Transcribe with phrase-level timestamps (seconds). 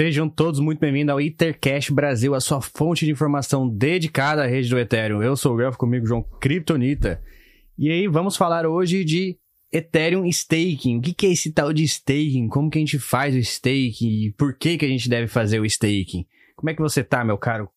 [0.00, 4.70] Sejam todos muito bem-vindos ao Ethercash Brasil, a sua fonte de informação dedicada à rede
[4.70, 5.22] do Ethereum.
[5.22, 7.22] Eu sou o Grafo, comigo João Kryptonita.
[7.76, 9.36] E aí, vamos falar hoje de
[9.70, 10.96] Ethereum Staking.
[10.96, 12.48] O que é esse tal de staking?
[12.48, 14.08] Como que a gente faz o staking?
[14.08, 16.24] E por que que a gente deve fazer o staking?
[16.56, 17.68] Como é que você tá, meu caro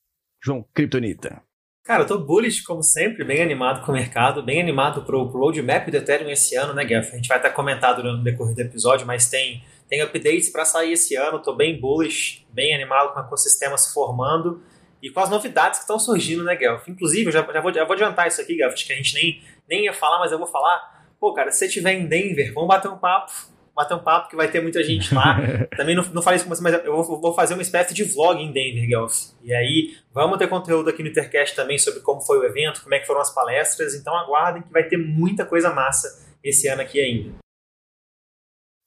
[0.41, 1.41] João Kryptonita?
[1.84, 5.41] Cara, eu tô bullish, como sempre, bem animado com o mercado, bem animado pro, pro
[5.41, 7.05] roadmap do Ethereum esse ano, né, Guilherme?
[7.05, 10.94] A gente vai estar comentando no decorrer do episódio, mas tem tem updates para sair
[10.94, 14.62] esse ano, estou bem bullish, bem animado com o ecossistema se formando
[15.04, 16.88] e com as novidades que estão surgindo, né, Guelph?
[16.88, 19.44] Inclusive, eu já, já, vou, já vou adiantar isso aqui, Guelph, que a gente nem,
[19.68, 21.04] nem ia falar, mas eu vou falar.
[21.20, 23.34] Pô, cara, se você estiver em Denver, vamos bater um papo,
[23.76, 25.38] bater um papo que vai ter muita gente lá.
[25.76, 28.06] Também não, não falei isso com você, mas eu vou, vou, fazer uma espécie de
[28.06, 29.14] vlog em Denver, Guelph.
[29.44, 32.95] E aí, vamos ter conteúdo aqui no Intercast também sobre como foi o evento, como
[32.95, 33.94] é que foram as palestras.
[33.95, 37.42] Então aguardem que vai ter muita coisa massa esse ano aqui ainda.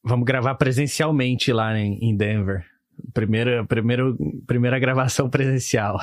[0.08, 2.64] Vamos gravar presencialmente lá em, Denver.
[3.12, 4.04] Primeira, primeira,
[4.46, 5.98] primeira gravação presencial.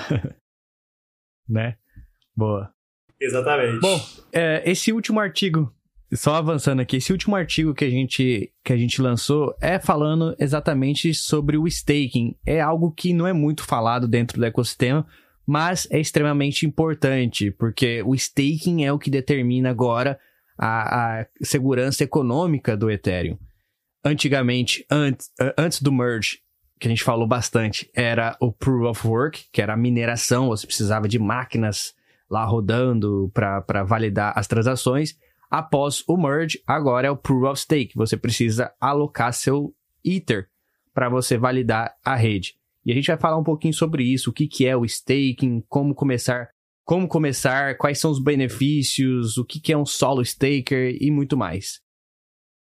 [1.48, 1.78] né?
[2.36, 2.70] Boa.
[3.18, 3.80] Exatamente.
[3.80, 3.98] Bom,
[4.34, 5.74] é, esse último artigo,
[6.14, 10.36] só avançando aqui, esse último artigo que a gente, que a gente lançou é falando
[10.38, 12.36] exatamente sobre o staking.
[12.46, 15.08] É algo que não é muito falado dentro do ecossistema,
[15.48, 20.20] mas é extremamente importante, porque o staking é o que determina agora
[20.58, 23.38] a, a segurança econômica do Ethereum
[24.04, 26.40] antigamente, antes, antes do merge,
[26.80, 30.68] que a gente falou bastante, era o Proof of Work, que era a mineração, você
[30.68, 31.94] precisava de máquinas
[32.30, 35.16] lá rodando para validar as transações.
[35.50, 39.74] Após o merge, agora é o Proof of Stake, você precisa alocar seu
[40.04, 40.50] Ether
[40.94, 42.56] para você validar a rede.
[42.86, 45.64] E a gente vai falar um pouquinho sobre isso, o que, que é o staking,
[45.70, 46.50] como começar,
[46.84, 51.38] como começar, quais são os benefícios, o que, que é um solo staker e muito
[51.38, 51.80] mais.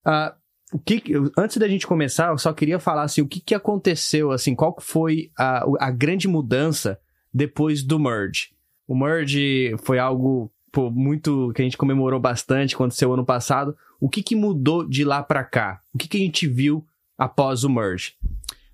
[0.06, 0.43] Uh,
[0.74, 1.00] o que,
[1.38, 4.74] antes da gente começar, eu só queria falar assim, o que, que aconteceu, assim, qual
[4.80, 6.98] foi a, a grande mudança
[7.32, 8.48] depois do merge?
[8.84, 13.76] O merge foi algo pô, muito que a gente comemorou bastante, aconteceu ano passado.
[14.00, 15.80] O que, que mudou de lá para cá?
[15.94, 16.84] O que, que a gente viu
[17.16, 18.14] após o merge?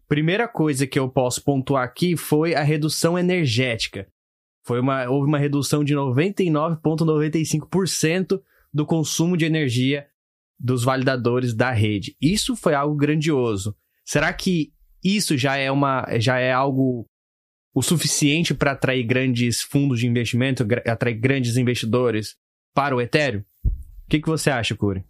[0.09, 4.09] Primeira coisa que eu posso pontuar aqui foi a redução energética.
[4.65, 8.41] Foi uma, houve uma redução de 99,95%
[8.73, 10.07] do consumo de energia
[10.61, 12.15] dos validadores da rede.
[12.21, 13.75] Isso foi algo grandioso.
[14.05, 14.73] Será que
[15.03, 17.07] isso já é uma já é algo
[17.75, 22.37] o suficiente para atrair grandes fundos de investimento, atrair grandes investidores
[22.75, 23.43] para o Ethereum?
[23.65, 25.05] O que, que você acha, Curi?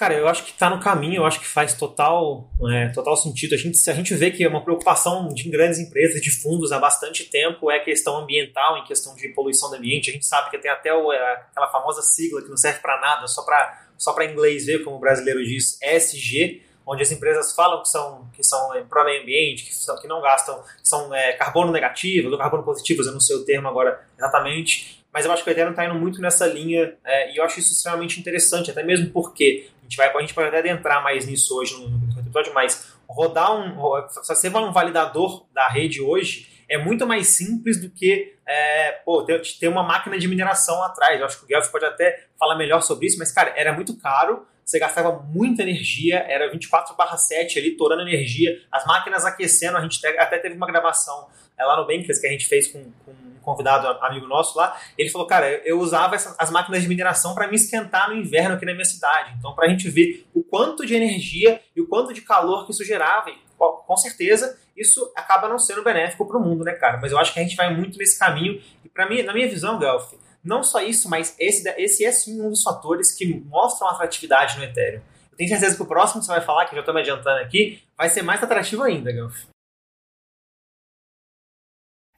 [0.00, 3.54] Cara, eu acho que está no caminho, eu acho que faz total, é, total sentido.
[3.54, 6.72] A gente, se a gente vê que é uma preocupação de grandes empresas, de fundos
[6.72, 10.08] há bastante tempo, é questão ambiental, em questão de poluição do ambiente.
[10.08, 12.98] A gente sabe que tem até o, é, aquela famosa sigla que não serve para
[12.98, 17.82] nada, só para só inglês ver, como o brasileiro diz, ESG, onde as empresas falam
[17.82, 21.14] que são, que são é, pro meio ambiente, que, são, que não gastam, que são
[21.14, 25.32] é, carbono negativo, ou carbono positivo, eu não sei o termo agora exatamente, mas eu
[25.32, 28.20] acho que o Ethereum está indo muito nessa linha é, e eu acho isso extremamente
[28.20, 31.88] interessante, até mesmo porque gente vai, a gente pode até adentrar mais nisso hoje no,
[31.88, 34.08] no episódio, mas rodar um.
[34.08, 38.92] Se você vai um validador da rede hoje, é muito mais simples do que é,
[39.04, 41.18] pô, ter, ter, uma máquina de mineração atrás.
[41.18, 43.96] Eu acho que o Guelph pode até falar melhor sobre isso, mas, cara, era muito
[43.98, 50.06] caro, você gastava muita energia, era 24/7 ali, torando energia, as máquinas aquecendo, a gente
[50.06, 51.28] até teve uma gravação
[51.58, 55.10] é, lá no Bankers que a gente fez com, com convidado, amigo nosso lá, ele
[55.10, 58.66] falou, cara, eu usava essa, as máquinas de mineração para me esquentar no inverno aqui
[58.66, 59.34] na minha cidade.
[59.38, 62.72] Então, para a gente ver o quanto de energia e o quanto de calor que
[62.72, 66.98] isso gerava, e, com certeza isso acaba não sendo benéfico para o mundo, né, cara?
[66.98, 68.60] Mas eu acho que a gente vai muito nesse caminho.
[68.84, 72.40] E para mim, na minha visão, Guelph, não só isso, mas esse, esse é sim
[72.40, 75.02] um dos fatores que mostram atratividade no Ethereum.
[75.30, 77.40] Eu tenho certeza que o próximo que você vai falar, que já estou me adiantando
[77.40, 79.50] aqui, vai ser mais atrativo ainda, Guelph.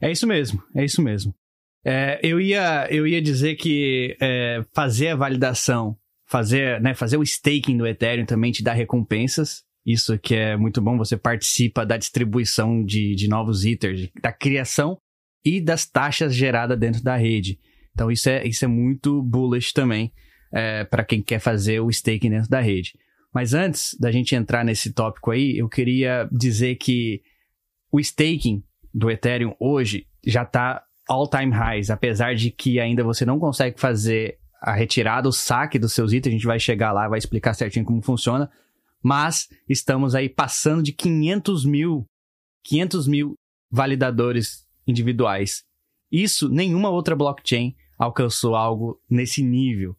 [0.03, 1.33] É isso mesmo, é isso mesmo.
[1.85, 5.97] É, eu, ia, eu ia dizer que é, fazer a validação,
[6.27, 9.63] fazer, né, fazer o staking do Ethereum também te dá recompensas.
[9.87, 14.97] Isso que é muito bom, você participa da distribuição de, de novos ethers, da criação
[15.45, 17.59] e das taxas geradas dentro da rede.
[17.93, 20.13] Então isso é, isso é muito bullish também
[20.53, 22.93] é, para quem quer fazer o staking dentro da rede.
[23.33, 27.23] Mas antes da gente entrar nesse tópico aí, eu queria dizer que
[27.91, 28.63] o staking
[28.93, 34.39] do Ethereum hoje já está all-time highs, apesar de que ainda você não consegue fazer
[34.61, 37.85] a retirada, o saque dos seus itens, a gente vai chegar lá, vai explicar certinho
[37.85, 38.51] como funciona,
[39.03, 42.07] mas estamos aí passando de 500 mil,
[42.65, 43.35] 500 mil
[43.69, 45.65] validadores individuais.
[46.11, 49.97] Isso, nenhuma outra blockchain alcançou algo nesse nível.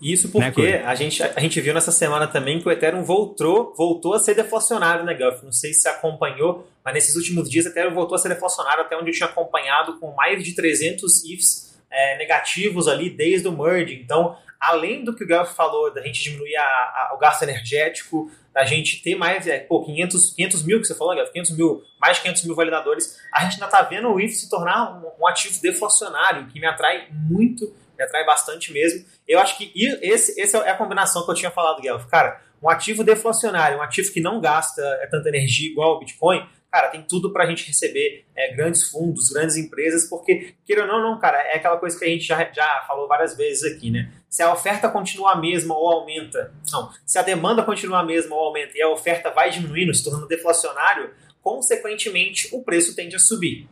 [0.00, 3.74] Isso porque né, a, gente, a gente viu nessa semana também que o Ethereum voltou,
[3.76, 5.44] voltou a ser deflacionário, né, Guff?
[5.44, 8.82] Não sei se você acompanhou, mas nesses últimos dias o Ethereum voltou a ser deflacionário,
[8.82, 13.52] até onde eu tinha acompanhado com mais de 300 IFs é, negativos ali desde o
[13.52, 13.94] merge.
[13.94, 18.30] Então, além do que o Guff falou, da gente diminuir a, a, o gasto energético,
[18.54, 21.82] da gente ter mais, é, pô, 500, 500 mil que você falou, Guff, 500 mil,
[22.00, 25.22] mais de 500 mil validadores, a gente ainda está vendo o IF se tornar um,
[25.22, 27.70] um ativo deflacionário, que me atrai muito
[28.00, 29.04] me atrai bastante mesmo.
[29.28, 29.70] Eu acho que
[30.02, 32.06] esse, essa é a combinação que eu tinha falado, Guelph.
[32.06, 36.46] Cara, um ativo deflacionário, um ativo que não gasta é, tanta energia igual o Bitcoin,
[36.72, 40.88] cara, tem tudo para a gente receber é, grandes fundos, grandes empresas, porque, queira ou
[40.88, 43.90] não, não, cara, é aquela coisa que a gente já, já falou várias vezes aqui,
[43.90, 44.10] né?
[44.28, 48.34] Se a oferta continua a mesma ou aumenta, não, se a demanda continua a mesma
[48.34, 51.12] ou aumenta e a oferta vai diminuindo, se tornando deflacionário,
[51.42, 53.68] consequentemente o preço tende a subir.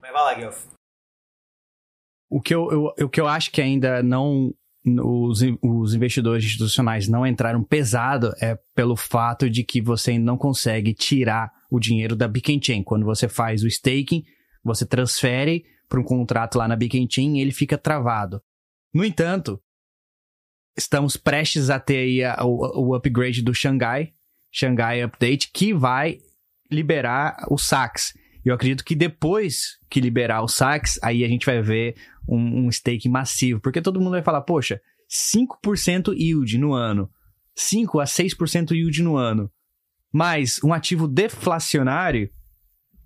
[0.00, 0.64] Mas vai lá, Guelph.
[2.32, 4.54] O que eu, eu, o que eu acho que ainda não.
[4.84, 10.92] Os, os investidores institucionais não entraram pesado é pelo fato de que você não consegue
[10.92, 12.82] tirar o dinheiro da Beacon Chain.
[12.82, 14.24] Quando você faz o staking,
[14.64, 18.42] você transfere para um contrato lá na Beacon Chain e ele fica travado.
[18.92, 19.60] No entanto,
[20.76, 24.12] estamos prestes a ter aí a, o, o upgrade do Xangai,
[24.50, 26.18] Xangai Update, que vai
[26.70, 28.14] liberar os saques.
[28.44, 31.94] Eu acredito que depois que liberar os saques, aí a gente vai ver
[32.28, 33.60] um, um stake massivo.
[33.60, 34.80] Porque todo mundo vai falar, poxa,
[35.10, 37.10] 5% yield no ano.
[37.54, 39.50] 5 a 6% yield no ano.
[40.12, 42.30] Mas um ativo deflacionário,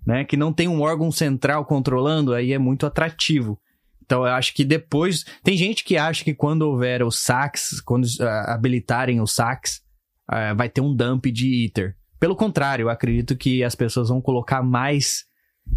[0.05, 3.59] né, que não tem um órgão central controlando, aí é muito atrativo.
[4.03, 5.25] Então eu acho que depois.
[5.43, 9.81] Tem gente que acha que quando houver os saques, quando uh, habilitarem os saques,
[10.31, 11.95] uh, vai ter um dump de Ether.
[12.17, 15.25] Pelo contrário, eu acredito que as pessoas vão colocar mais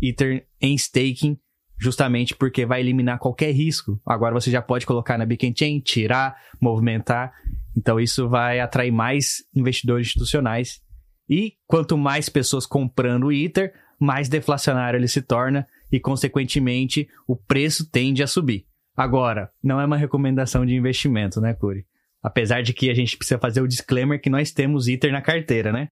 [0.01, 1.37] Ether em staking
[1.81, 4.01] justamente porque vai eliminar qualquer risco.
[4.07, 7.33] Agora você já pode colocar na Beacon Chain, tirar, movimentar.
[7.77, 10.83] Então isso vai atrair mais investidores institucionais.
[11.29, 17.35] E quanto mais pessoas comprando o Ether, mais deflacionário ele se torna e, consequentemente, o
[17.35, 18.67] preço tende a subir.
[18.97, 21.87] Agora, não é uma recomendação de investimento, né, Curi?
[22.23, 25.73] Apesar de que a gente precisa fazer o disclaimer que nós temos Ether na carteira,
[25.73, 25.89] né?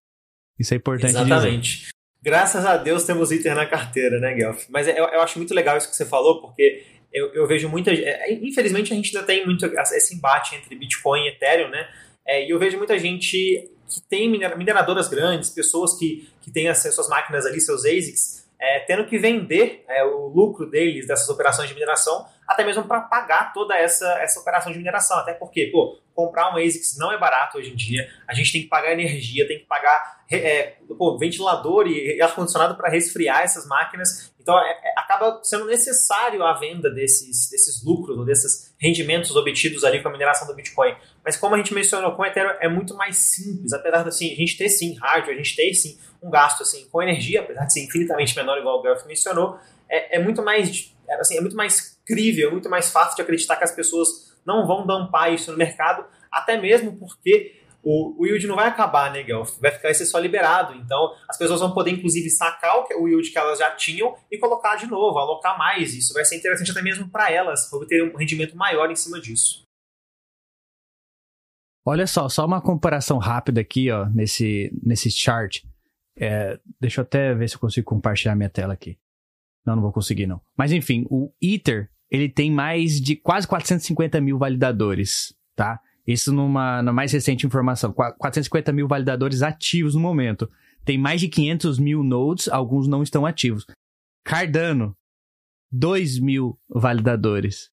[0.59, 1.79] Isso é importante Exatamente.
[1.79, 1.91] Dizer.
[2.23, 4.65] Graças a Deus temos Ether na carteira, né, Guelph?
[4.69, 7.93] Mas eu, eu acho muito legal isso que você falou, porque eu, eu vejo muita.
[7.93, 11.89] É, infelizmente, a gente ainda tem muito esse embate entre Bitcoin e Ethereum, né?
[12.27, 16.79] É, e eu vejo muita gente que tem mineradoras grandes, pessoas que, que têm as
[16.79, 21.69] suas máquinas ali, seus ASICs, é, tendo que vender é, o lucro deles dessas operações
[21.69, 25.19] de mineração, até mesmo para pagar toda essa, essa operação de mineração.
[25.19, 28.63] Até porque, pô, comprar um ASICS não é barato hoje em dia, a gente tem
[28.63, 34.33] que pagar energia, tem que pagar é, pô, ventilador e ar-condicionado para resfriar essas máquinas.
[34.41, 40.03] Então, é, é, acaba sendo necessário a venda desses, desses lucros, desses rendimentos obtidos ali
[40.03, 40.97] com a mineração do Bitcoin.
[41.23, 44.33] Mas como a gente mencionou, com o Ethereum é muito mais simples, apesar de assim,
[44.33, 47.67] a gente ter sim hardware, a gente ter sim um gasto assim, com energia, apesar
[47.67, 49.59] de ser infinitamente menor, igual o Garth mencionou,
[49.89, 53.57] é, é, muito mais assim, é muito mais crível, é muito mais fácil de acreditar
[53.57, 54.09] que as pessoas
[54.47, 59.13] não vão dampar isso no mercado, até mesmo porque o, o yield não vai acabar,
[59.13, 59.59] né, Guelph?
[59.61, 60.75] Vai ficar esse só liberado.
[60.75, 64.39] Então, as pessoas vão poder, inclusive, sacar o, o yield que elas já tinham e
[64.39, 65.95] colocar de novo, alocar mais.
[65.95, 69.63] Isso vai ser interessante até mesmo para elas, obter um rendimento maior em cima disso.
[71.87, 75.65] Olha só, só uma comparação rápida aqui, ó, nesse, nesse chart.
[76.19, 78.99] É, deixa eu até ver se eu consigo compartilhar minha tela aqui.
[79.65, 80.41] Não, não vou conseguir, não.
[80.57, 85.81] Mas enfim, o Ether, ele tem mais de quase 450 mil validadores, tá?
[86.07, 87.93] Isso numa na mais recente informação.
[87.93, 90.51] 450 mil validadores ativos no momento.
[90.85, 93.67] Tem mais de 500 mil nodes, alguns não estão ativos.
[94.25, 94.97] Cardano,
[95.71, 97.71] 2 mil validadores.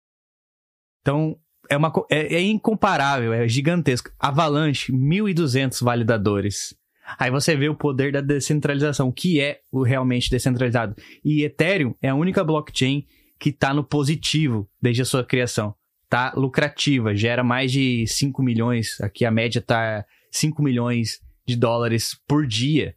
[1.00, 1.36] Então,
[1.68, 4.10] é, uma, é, é incomparável, é gigantesco.
[4.18, 6.74] Avalanche, 1.200 validadores.
[7.18, 10.94] Aí você vê o poder da descentralização, que é o realmente descentralizado.
[11.24, 13.04] E Ethereum é a única blockchain
[13.40, 15.74] que está no positivo desde a sua criação.
[16.10, 22.20] Tá lucrativa, gera mais de 5 milhões, aqui a média tá 5 milhões de dólares
[22.28, 22.94] por dia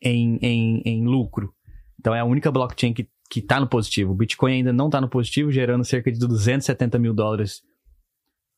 [0.00, 1.54] em, em, em lucro.
[2.00, 4.12] Então é a única blockchain que, que tá no positivo.
[4.12, 7.62] O Bitcoin ainda não está no positivo, gerando cerca de 270 mil dólares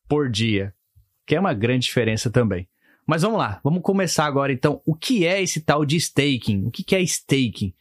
[0.07, 0.73] por dia,
[1.25, 2.69] que é uma grande diferença também.
[3.05, 4.81] Mas vamos lá, vamos começar agora então.
[4.85, 6.65] O que é esse tal de staking?
[6.67, 7.73] O que é staking?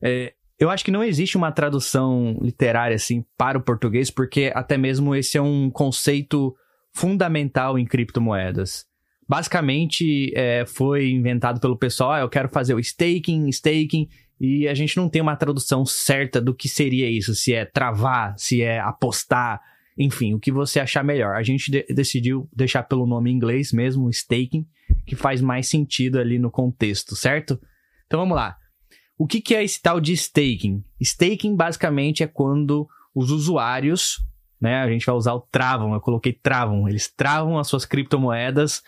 [0.00, 4.76] É, eu acho que não existe uma tradução literária assim para o português, porque até
[4.76, 6.54] mesmo esse é um conceito
[6.92, 8.84] fundamental em criptomoedas.
[9.28, 14.08] Basicamente, é, foi inventado pelo pessoal, ah, eu quero fazer o staking, staking,
[14.40, 18.34] e a gente não tem uma tradução certa do que seria isso, se é travar,
[18.36, 19.60] se é apostar.
[19.96, 21.34] enfim, o que você achar melhor.
[21.34, 24.64] A gente de decidiu deixar pelo nome em inglês mesmo, staking,
[25.06, 27.60] que faz mais sentido ali no contexto, certo?
[28.06, 28.56] Então vamos lá.
[29.18, 30.84] O que, que é esse tal de staking?
[31.00, 34.24] Staking basicamente é quando os usuários,
[34.60, 38.80] né, a gente vai usar o travam, eu coloquei travam, eles travam as suas criptomoedas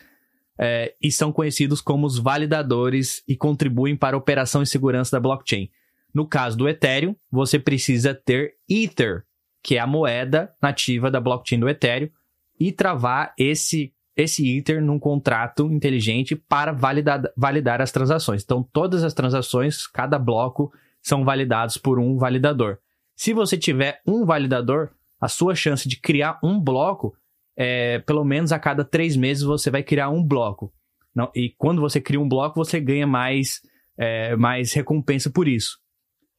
[0.56, 5.20] é, e são conhecidos como os validadores e contribuem para a operação e segurança da
[5.20, 5.68] blockchain.
[6.14, 9.24] No caso do Ethereum, você precisa ter Ether,
[9.60, 12.10] que é a moeda nativa da blockchain do Ethereum,
[12.58, 18.42] e travar esse esse Ether num contrato inteligente para validar, validar as transações.
[18.42, 20.72] Então, todas as transações, cada bloco,
[21.02, 22.78] são validados por um validador.
[23.16, 27.14] Se você tiver um validador, a sua chance de criar um bloco
[27.56, 30.72] é pelo menos a cada três meses você vai criar um bloco.
[31.14, 33.60] Não, e quando você cria um bloco, você ganha mais,
[33.98, 35.78] é, mais recompensa por isso.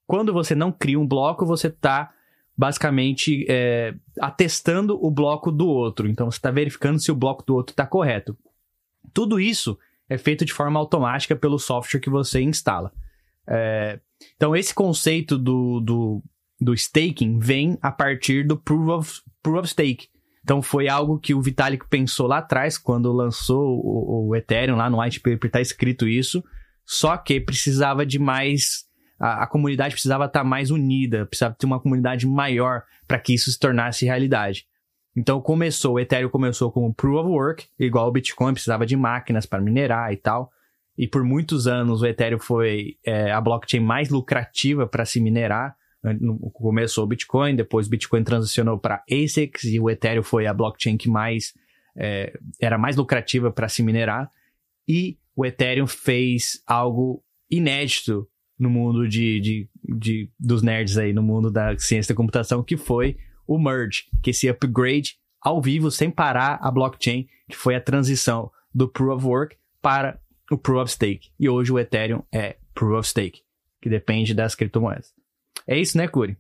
[0.07, 2.11] Quando você não cria um bloco, você está
[2.58, 6.08] basicamente é, atestando o bloco do outro.
[6.08, 8.38] Então você está verificando se o bloco do outro está correto.
[9.13, 9.77] Tudo isso
[10.10, 12.91] é feito de forma automática pelo software que você instala.
[13.48, 14.00] É,
[14.36, 16.24] então esse conceito do, do,
[16.60, 20.08] do, staking vem a partir do proof of, proof of stake.
[20.43, 24.89] Então foi algo que o Vitalik pensou lá atrás, quando lançou o, o Ethereum, lá
[24.89, 26.43] no white paper está escrito isso,
[26.86, 28.86] só que precisava de mais
[29.21, 33.51] a, a comunidade precisava estar mais unida, precisava ter uma comunidade maior para que isso
[33.51, 34.65] se tornasse realidade.
[35.15, 39.45] Então começou, o Ethereum começou como Proof of Work, igual o Bitcoin, precisava de máquinas
[39.45, 40.51] para minerar e tal.
[40.97, 45.75] E por muitos anos o Ethereum foi é, a blockchain mais lucrativa para se minerar.
[46.53, 50.97] Começou o Bitcoin, depois o Bitcoin transicionou para ASICs e o Ethereum foi a blockchain
[50.97, 51.53] que mais
[51.95, 54.31] é, era mais lucrativa para se minerar.
[54.87, 58.27] E o Ethereum fez algo inédito
[58.62, 62.77] no mundo de, de, de, dos nerds aí, no mundo da ciência da computação, que
[62.77, 67.82] foi o merge, que esse upgrade ao vivo, sem parar a blockchain, que foi a
[67.82, 70.20] transição do Proof of Work para
[70.51, 71.32] o Proof of Stake.
[71.39, 73.41] E hoje o Ethereum é Proof of Stake,
[73.82, 75.12] que depende das criptomoedas.
[75.65, 76.38] É isso, né, Curi?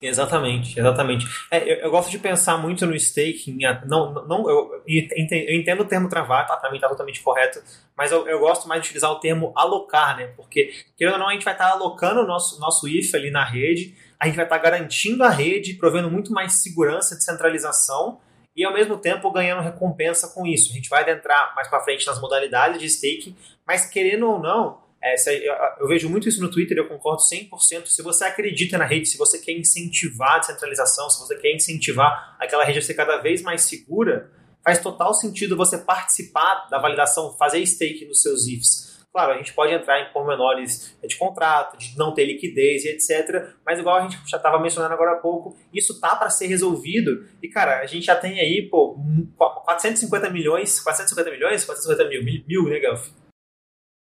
[0.00, 1.26] Exatamente, exatamente.
[1.50, 3.58] É, eu, eu, gosto de pensar muito no staking.
[3.84, 6.56] Não, não, eu, eu entendo o termo travar, tá?
[6.56, 7.60] Para mim tá totalmente correto,
[7.96, 10.28] mas eu, eu, gosto mais de utilizar o termo alocar, né?
[10.36, 13.32] Porque, querendo ou não, a gente vai estar tá alocando o nosso, nosso IF ali
[13.32, 18.20] na rede, a gente vai estar tá garantindo a rede, provendo muito mais segurança, descentralização
[18.54, 20.70] e ao mesmo tempo ganhando recompensa com isso.
[20.70, 23.36] A gente vai adentrar mais para frente nas modalidades de staking,
[23.66, 25.14] mas querendo ou não, é,
[25.48, 27.86] eu, eu, vejo muito isso no Twitter eu concordo 100%.
[27.86, 32.36] Se você acredita na rede, se você quer incentivar a descentralização, se você quer incentivar
[32.38, 34.30] aquela rede a ser cada vez mais segura,
[34.64, 38.88] faz total sentido você participar da validação, fazer stake nos seus IFs.
[39.12, 43.54] Claro, a gente pode entrar em pormenores de contrato, de não ter liquidez e etc.
[43.64, 47.26] Mas igual a gente já estava mencionando agora há pouco, isso tá para ser resolvido.
[47.42, 48.98] E cara, a gente já tem aí, pô,
[49.36, 53.08] 450 milhões, 450 milhões, 450 mil, mil, mil né, Gelf?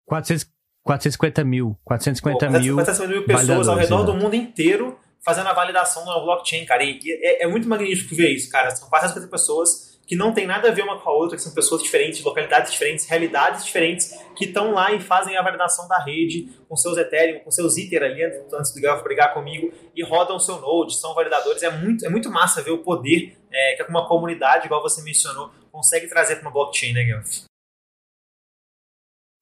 [0.06, 0.53] 400,
[0.84, 1.78] 450 mil.
[1.84, 2.76] 450 Pô, mil.
[2.76, 6.84] 450 mil pessoas ao redor do mundo inteiro fazendo a validação da blockchain, cara.
[6.84, 8.70] E é, é, muito magnífico ver isso, cara.
[8.72, 11.54] São 450 pessoas que não tem nada a ver uma com a outra, que são
[11.54, 16.50] pessoas diferentes, localidades diferentes, realidades diferentes, que estão lá e fazem a validação da rede
[16.68, 18.22] com seus Ethereum, com seus Ether ali,
[18.54, 21.64] antes do Gelf brigar comigo, e rodam o seu Node, são validadores.
[21.64, 25.52] É muito, é muito massa ver o poder é, que uma comunidade, igual você mencionou,
[25.72, 27.46] consegue trazer para uma blockchain, né, Gelf?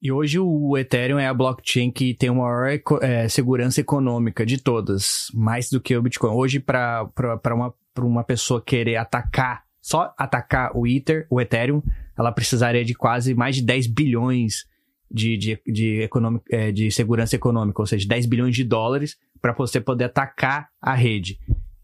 [0.02, 4.58] E hoje o Ethereum é a blockchain que tem a maior é, segurança econômica de
[4.58, 6.32] todas, mais do que o Bitcoin.
[6.32, 7.08] Hoje, para
[7.54, 11.84] uma, uma pessoa querer atacar, só atacar o Ether, o Ethereum,
[12.18, 14.66] ela precisaria de quase mais de 10 bilhões
[15.10, 19.54] de, de, de, econômico, é, de segurança econômica, ou seja, 10 bilhões de dólares para
[19.54, 21.38] você poder atacar a rede.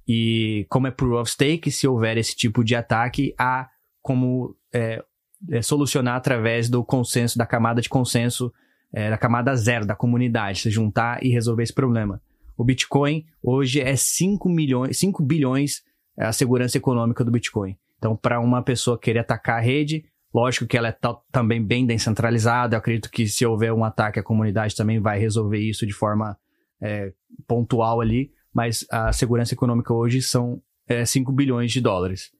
[0.07, 3.69] E como é Proof of Stake, se houver esse tipo de ataque, há
[4.01, 5.03] como é,
[5.49, 8.51] é, solucionar através do consenso, da camada de consenso,
[8.91, 12.21] é, da camada zero da comunidade, se juntar e resolver esse problema.
[12.57, 15.83] O Bitcoin hoje é 5, milhões, 5 bilhões
[16.17, 17.77] é a segurança econômica do Bitcoin.
[17.97, 20.97] Então, para uma pessoa querer atacar a rede, lógico que ela é
[21.31, 22.75] também bem descentralizada.
[22.75, 26.37] Eu acredito que se houver um ataque, a comunidade também vai resolver isso de forma
[26.81, 27.13] é,
[27.47, 28.31] pontual ali.
[28.53, 32.31] Mas a segurança econômica hoje são é, 5 bilhões de dólares.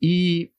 [0.00, 0.50] E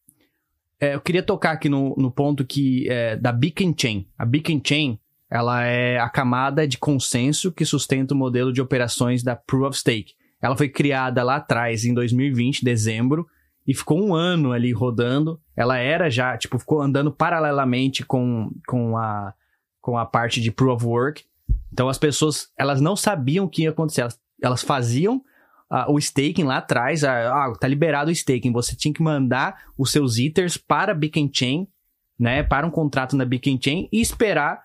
[0.79, 4.07] é, eu queria tocar aqui no, no ponto que é, da Beacon Chain.
[4.17, 4.99] A Beacon Chain
[5.33, 9.79] ela é a camada de consenso que sustenta o modelo de operações da Proof of
[9.79, 10.13] Stake.
[10.39, 13.25] Ela foi criada lá atrás, em 2020, dezembro,
[13.65, 15.41] e ficou um ano ali rodando.
[15.55, 19.33] Ela era já, tipo, ficou andando paralelamente com, com, a,
[19.81, 21.23] com a parte de Proof of Work.
[21.71, 24.01] Então as pessoas, elas não sabiam o que ia acontecer.
[24.01, 25.23] Elas, elas faziam
[25.87, 30.17] o staking lá atrás, ah, tá liberado o staking, você tinha que mandar os seus
[30.17, 31.67] Ethers para a Beacon Chain,
[32.19, 34.63] né, para um contrato na Beacon Chain e esperar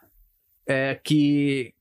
[0.66, 1.72] é, que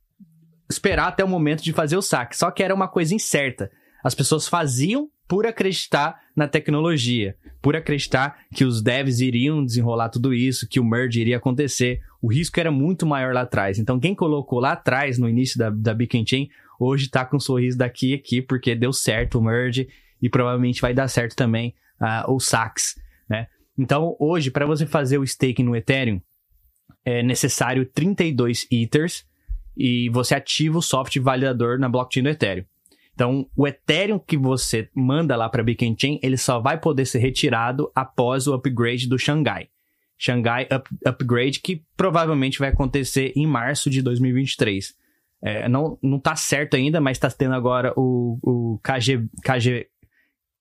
[0.69, 2.37] esperar até o momento de fazer o saque.
[2.37, 3.69] Só que era uma coisa incerta.
[4.03, 10.33] As pessoas faziam por acreditar na tecnologia, por acreditar que os devs iriam desenrolar tudo
[10.33, 11.99] isso, que o merge iria acontecer.
[12.21, 13.77] O risco era muito maior lá atrás.
[13.77, 17.39] Então, quem colocou lá atrás, no início da, da Beacon Chain, hoje está com um
[17.39, 19.87] sorriso daqui aqui, porque deu certo o merge
[20.21, 22.95] e provavelmente vai dar certo também uh, o sax,
[23.29, 23.47] né?
[23.77, 26.19] Então, hoje, para você fazer o staking no Ethereum,
[27.05, 29.23] é necessário 32 Ethers
[29.77, 32.65] e você ativa o software validador na blockchain do Ethereum.
[33.13, 37.19] Então, o Ethereum que você manda lá para Beacon Chain, ele só vai poder ser
[37.19, 39.69] retirado após o upgrade do Xangai.
[40.17, 44.95] Xangai up, Upgrade, que provavelmente vai acontecer em março de 2023.
[45.43, 49.87] É, não, não tá certo ainda, mas está tendo agora o, o KG, KG,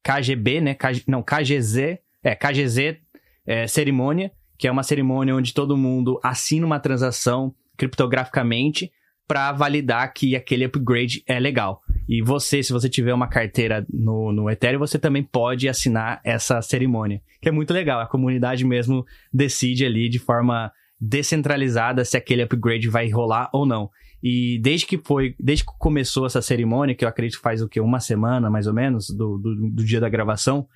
[0.02, 0.74] KGB, né?
[0.74, 2.98] KG, não, KGZ, é, KGZ
[3.46, 8.90] é, cerimônia, que é uma cerimônia onde todo mundo assina uma transação criptograficamente
[9.26, 11.82] para validar que aquele upgrade é legal.
[12.08, 16.62] E você, se você tiver uma carteira no, no Ethereum, você também pode assinar essa
[16.62, 18.00] cerimônia, que é muito legal.
[18.00, 23.90] A comunidade mesmo decide ali de forma descentralizada se aquele upgrade vai rolar ou não.
[24.22, 27.80] E desde que foi, desde que começou essa cerimônia, que eu acredito faz o que
[27.80, 30.66] uma semana mais ou menos do, do, do dia da gravação,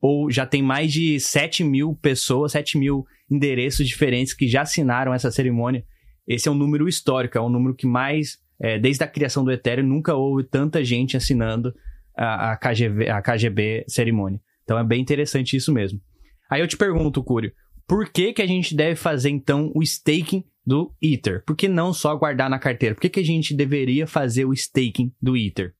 [0.00, 5.12] ou já tem mais de 7 mil pessoas, 7 mil endereços diferentes que já assinaram
[5.12, 5.84] essa cerimônia.
[6.26, 9.52] Esse é um número histórico, é um número que mais é, desde a criação do
[9.52, 11.74] Ethereum, nunca houve tanta gente assinando
[12.16, 14.40] a, a, KGB, a KGB cerimônia.
[14.64, 16.00] Então é bem interessante isso mesmo.
[16.50, 17.52] Aí eu te pergunto, Cúrio,
[17.86, 21.44] por que, que a gente deve fazer então o staking do Ether?
[21.44, 22.94] Por que não só guardar na carteira?
[22.94, 25.74] Por que, que a gente deveria fazer o staking do Ether?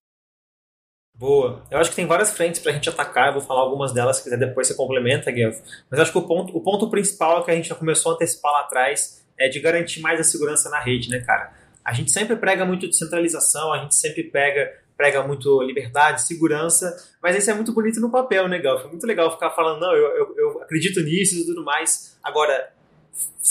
[1.19, 1.63] Boa.
[1.71, 3.29] Eu acho que tem várias frentes para a gente atacar.
[3.29, 5.57] Eu vou falar algumas delas, se quiser depois você complementa, Guilherme.
[5.91, 8.53] Mas acho que o ponto, o ponto principal que a gente já começou a antecipar
[8.53, 11.53] lá atrás é de garantir mais a segurança na rede, né, cara?
[11.85, 17.37] A gente sempre prega muito descentralização, a gente sempre pega, prega muito liberdade, segurança, mas
[17.37, 18.81] isso é muito bonito no papel, né, Gal?
[18.81, 22.19] Foi muito legal ficar falando, não, eu, eu, eu acredito nisso e tudo mais.
[22.23, 22.73] Agora,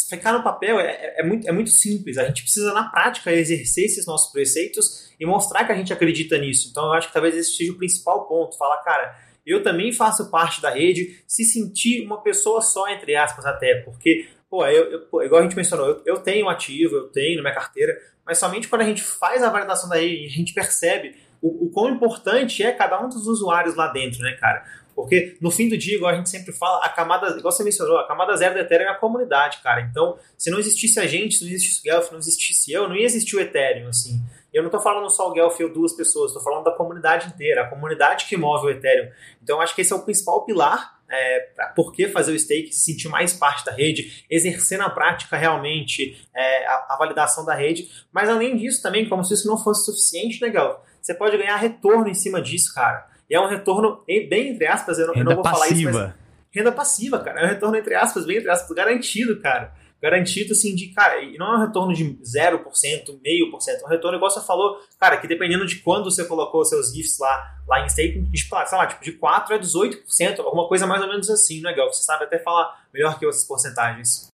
[0.10, 2.18] ficar no papel é, é, é, muito, é muito simples.
[2.18, 6.38] A gente precisa, na prática, exercer esses nossos preceitos e mostrar que a gente acredita
[6.38, 6.70] nisso.
[6.70, 8.58] Então, eu acho que talvez esse seja o principal ponto.
[8.58, 13.46] Falar, cara, eu também faço parte da rede, se sentir uma pessoa só, entre aspas,
[13.46, 17.08] até, porque, pô, eu, eu pô, igual a gente mencionou, eu, eu tenho ativo, eu
[17.10, 20.30] tenho na minha carteira, mas somente quando a gente faz a validação da rede, a
[20.30, 24.66] gente percebe o, o quão importante é cada um dos usuários lá dentro, né, cara?
[24.96, 27.98] Porque no fim do dia, igual a gente sempre fala, a camada, igual você mencionou,
[27.98, 29.82] a camada zero do Ethereum é a comunidade, cara.
[29.82, 32.96] Então, se não existisse a gente, se não existisse o Guelph, não existisse eu, não
[32.96, 34.22] ia existir o Ethereum, assim.
[34.54, 37.64] Eu não estou falando só o Guelph ou duas pessoas, estou falando da comunidade inteira,
[37.64, 39.12] a comunidade que move o Ethereum.
[39.44, 41.40] Então, acho que esse é o principal pilar é,
[41.76, 46.18] por que fazer o stake, se sentir mais parte da rede, exercer na prática realmente
[46.36, 47.90] é, a, a, validação da rede.
[48.12, 52.08] Mas além disso, também, como se isso não fosse suficiente, legal, você pode ganhar retorno
[52.08, 53.08] em cima disso, cara.
[53.30, 55.60] E é um retorno, bem entre aspas, eu não, eu não vou passiva.
[55.60, 56.26] falar isso, mas.
[56.52, 57.42] Renda passiva, cara.
[57.42, 59.74] É um retorno, entre aspas, bem entre aspas, garantido, cara
[60.06, 63.86] garantido assim de, cara, e não é um retorno de 0%, meio por cento, é
[63.86, 67.56] um retorno, igual você falou, cara, que dependendo de quando você colocou seus GIFs lá,
[67.68, 71.08] lá em staking, tipo, sei lá, tipo, de 4 a 18%, alguma coisa mais ou
[71.08, 74.28] menos assim, legal, você sabe até falar melhor que essas porcentagens.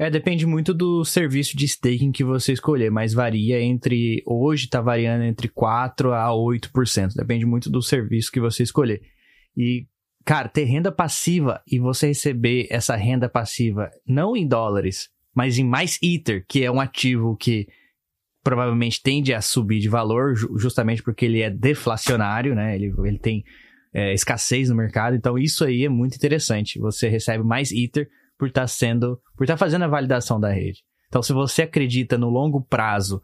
[0.00, 4.22] É, depende muito do serviço de staking que você escolher, mas varia entre.
[4.24, 7.16] Hoje está variando entre 4% a 8%.
[7.16, 9.02] Depende muito do serviço que você escolher.
[9.54, 9.86] E
[10.24, 15.64] cara, ter renda passiva e você receber essa renda passiva não em dólares, mas em
[15.64, 17.68] mais Ether, que é um ativo que
[18.42, 22.74] provavelmente tende a subir de valor, justamente porque ele é deflacionário, né?
[22.74, 23.44] Ele, ele tem
[23.92, 25.14] é, escassez no mercado.
[25.14, 26.78] Então, isso aí é muito interessante.
[26.78, 28.08] Você recebe mais Ether
[28.40, 30.82] por estar tá sendo, por estar tá fazendo a validação da rede.
[31.08, 33.20] Então, se você acredita no longo prazo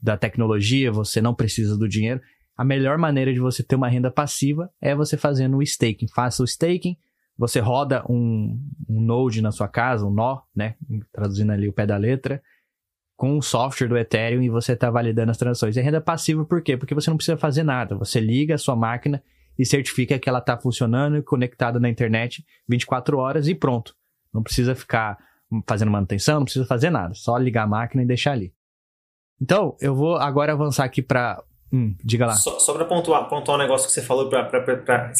[0.00, 2.20] da tecnologia, você não precisa do dinheiro,
[2.54, 6.06] a melhor maneira de você ter uma renda passiva é você fazendo o staking.
[6.14, 6.98] Faça o staking,
[7.36, 10.74] você roda um, um node na sua casa, um nó, né?
[11.12, 12.42] Traduzindo ali o pé da letra,
[13.16, 15.76] com o software do Ethereum e você está validando as transações.
[15.78, 16.76] É renda passiva por quê?
[16.76, 17.96] Porque você não precisa fazer nada.
[17.96, 19.22] Você liga a sua máquina
[19.58, 23.97] e certifica que ela está funcionando e conectada na internet 24 horas e pronto.
[24.32, 25.18] Não precisa ficar
[25.66, 27.14] fazendo manutenção, não precisa fazer nada.
[27.14, 28.52] Só ligar a máquina e deixar ali.
[29.40, 32.34] Então, eu vou agora avançar aqui para Hum, diga lá.
[32.34, 35.12] Só, só para pontuar, pontuar um negócio que você falou para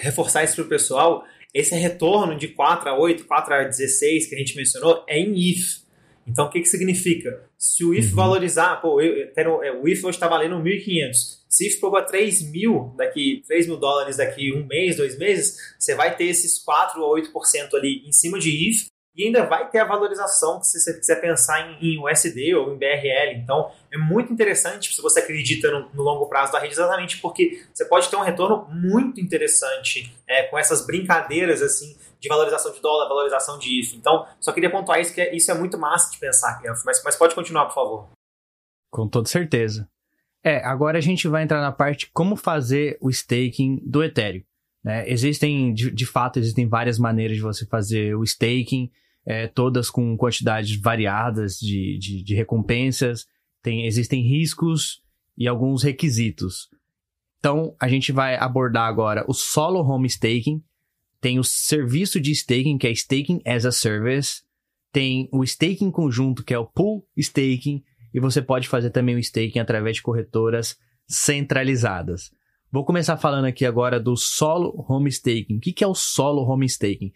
[0.00, 4.34] reforçar isso para o pessoal, esse retorno de 4 a 8, 4 a 16 que
[4.34, 5.82] a gente mencionou é em if.
[6.26, 7.44] Então, o que, que significa?
[7.58, 8.16] Se o IF uhum.
[8.16, 11.41] valorizar, pô, eu, eu, é, o IF hoje está valendo 1.500.
[11.52, 15.94] Se for para 3 mil, daqui, 3 mil dólares daqui um mês, dois meses, você
[15.94, 19.78] vai ter esses 4 ou 8% ali em cima de IF e ainda vai ter
[19.78, 23.36] a valorização se você quiser pensar em, em USD ou em BRL.
[23.36, 27.62] Então, é muito interessante se você acredita no, no, longo prazo da rede, exatamente porque
[27.72, 32.80] você pode ter um retorno muito interessante é, com essas brincadeiras assim de valorização de
[32.80, 33.94] dólar, valorização de IF.
[33.94, 37.16] Então, só queria pontuar isso, que é, isso é muito massa de pensar, mas, mas
[37.16, 38.08] pode continuar, por favor.
[38.90, 39.86] Com toda certeza.
[40.44, 44.42] É, agora a gente vai entrar na parte como fazer o staking do Ethereum.
[44.82, 45.08] Né?
[45.08, 48.90] Existem, de, de, fato, existem várias maneiras de você fazer o staking,
[49.24, 53.24] é, todas com quantidades variadas de, de, de recompensas,
[53.62, 55.00] tem, existem riscos
[55.38, 56.68] e alguns requisitos.
[57.38, 60.62] Então, a gente vai abordar agora o solo home staking,
[61.20, 64.42] tem o serviço de staking, que é Staking as a Service,
[64.92, 69.18] tem o staking conjunto, que é o pool staking, e você pode fazer também o
[69.18, 72.30] staking através de corretoras centralizadas.
[72.70, 75.56] Vou começar falando aqui agora do solo home staking.
[75.56, 77.12] O que é o solo home staking?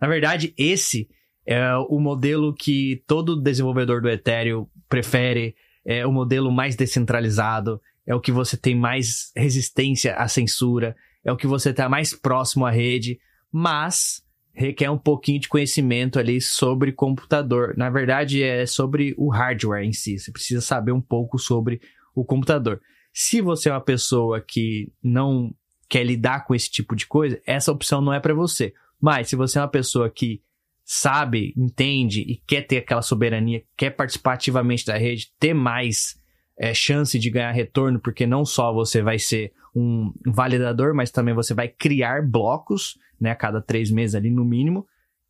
[0.00, 1.08] Na verdade, esse
[1.46, 8.14] é o modelo que todo desenvolvedor do Ethereum prefere, é o modelo mais descentralizado, é
[8.14, 12.64] o que você tem mais resistência à censura, é o que você está mais próximo
[12.64, 13.18] à rede,
[13.52, 17.74] mas requer um pouquinho de conhecimento ali sobre computador.
[17.76, 20.18] Na verdade, é sobre o hardware em si.
[20.18, 21.80] Você precisa saber um pouco sobre
[22.14, 22.80] o computador.
[23.12, 25.54] Se você é uma pessoa que não
[25.88, 28.72] quer lidar com esse tipo de coisa, essa opção não é para você.
[29.00, 30.42] Mas se você é uma pessoa que
[30.84, 36.20] sabe, entende e quer ter aquela soberania, quer participar ativamente da rede, ter mais
[36.58, 41.34] é, chance de ganhar retorno, porque não só você vai ser um validador, mas também
[41.34, 44.86] você vai criar blocos, né, a cada três meses ali no mínimo.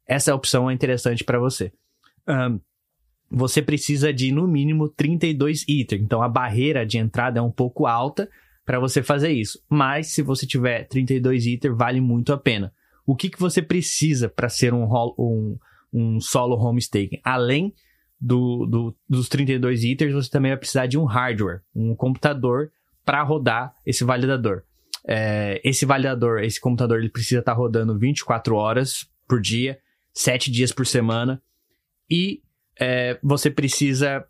[0.06, 1.72] Essa opção é interessante para você.
[2.28, 2.60] Um,
[3.30, 7.86] você precisa de no mínimo 32 Ether, então a barreira de entrada é um pouco
[7.86, 8.28] alta
[8.64, 9.62] para você fazer isso.
[9.68, 12.72] Mas se você tiver 32 Ether, vale muito a pena.
[13.06, 14.84] O que, que você precisa para ser um,
[15.18, 15.58] um,
[15.92, 17.20] um solo home staking?
[17.24, 17.72] Além
[18.20, 22.70] do, do, dos 32 Ethers, você também vai precisar de um hardware, um computador
[23.04, 24.62] para rodar esse validador.
[25.06, 29.78] É, esse validador, esse computador, ele precisa estar tá rodando 24 horas por dia,
[30.12, 31.42] 7 dias por semana,
[32.10, 32.42] e
[32.78, 34.24] é, você precisa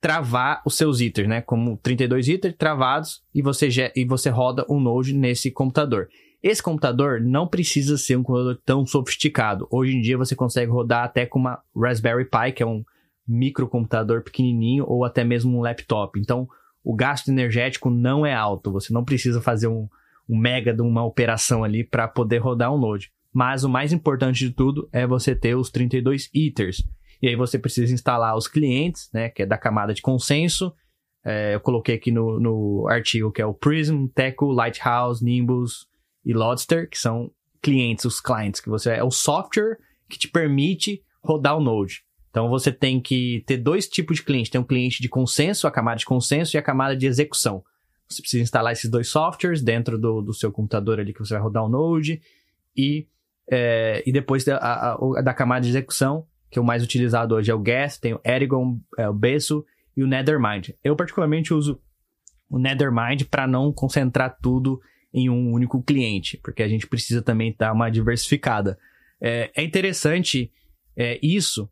[0.00, 1.42] travar os seus ethers, né?
[1.42, 6.08] Como 32 ethers travados, e você, e você roda um node nesse computador.
[6.42, 9.68] Esse computador não precisa ser um computador tão sofisticado.
[9.70, 12.82] Hoje em dia você consegue rodar até com uma Raspberry Pi, que é um
[13.28, 16.18] microcomputador pequenininho, ou até mesmo um laptop.
[16.18, 16.48] Então,
[16.82, 18.72] o gasto energético não é alto.
[18.72, 19.86] Você não precisa fazer um,
[20.30, 23.10] um mega de uma operação ali para poder rodar um node.
[23.32, 26.82] Mas o mais importante de tudo é você ter os 32 ethers.
[27.20, 30.72] E aí você precisa instalar os clientes, né, que é da camada de consenso.
[31.24, 35.86] É, eu coloquei aqui no, no artigo que é o Prism, Teco, Lighthouse, Nimbus
[36.24, 39.76] e Lodster, que são clientes, os clientes, que você é o software
[40.08, 42.02] que te permite rodar o Node.
[42.30, 44.50] Então você tem que ter dois tipos de cliente.
[44.50, 47.62] Tem um cliente de consenso, a camada de consenso e a camada de execução.
[48.10, 51.42] Você precisa instalar esses dois softwares dentro do, do seu computador ali que você vai
[51.42, 52.20] rodar o Node.
[52.76, 53.06] E,
[53.50, 57.34] é, e depois da, a, a, da camada de execução, que é o mais utilizado
[57.34, 59.64] hoje é o Gas, tem o Erigon, é, o Beso
[59.96, 60.70] e o Nethermind.
[60.82, 61.80] Eu particularmente uso
[62.48, 64.80] o Nethermind para não concentrar tudo
[65.14, 68.78] em um único cliente, porque a gente precisa também dar uma diversificada.
[69.20, 70.50] É, é interessante
[70.96, 71.70] é, isso,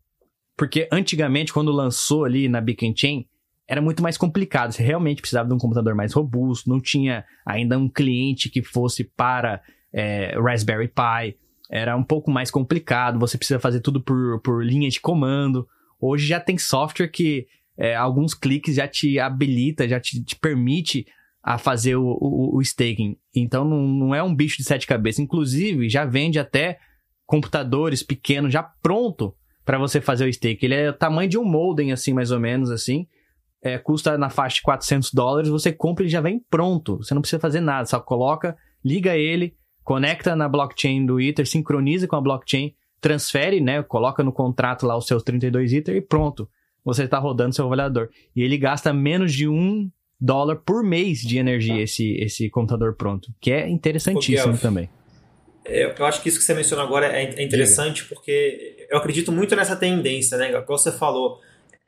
[0.55, 3.27] porque antigamente, quando lançou ali na Beacon Chain,
[3.69, 4.71] era muito mais complicado.
[4.71, 9.03] Você realmente precisava de um computador mais robusto, não tinha ainda um cliente que fosse
[9.03, 9.61] para
[9.93, 11.37] é, Raspberry Pi.
[11.69, 15.67] Era um pouco mais complicado, você precisa fazer tudo por, por linha de comando.
[16.01, 17.45] Hoje já tem software que
[17.77, 21.05] é, alguns cliques já te habilita, já te, te permite
[21.43, 23.17] a fazer o, o, o, staking.
[23.35, 25.19] Então não, não é um bicho de sete cabeças.
[25.19, 26.79] Inclusive, já vende até
[27.23, 30.65] computadores pequenos já pronto para você fazer o stake.
[30.65, 33.05] Ele é o tamanho de um modem, assim, mais ou menos, assim.
[33.61, 36.97] É, custa na faixa de 400 dólares, você compra e já vem pronto.
[36.97, 42.07] Você não precisa fazer nada, só coloca, liga ele, conecta na blockchain do Ether, sincroniza
[42.07, 46.49] com a blockchain, transfere, né, coloca no contrato lá os seus 32 Ether e pronto.
[46.85, 48.09] Você está rodando seu avaliador.
[48.35, 53.33] E ele gasta menos de um dólar por mês de energia, esse, esse computador pronto,
[53.39, 54.89] que é interessantíssimo também.
[55.65, 58.15] É, eu acho que isso que você mencionou agora é, é interessante Diga.
[58.15, 60.51] porque eu acredito muito nessa tendência, né?
[60.61, 61.39] Como você falou,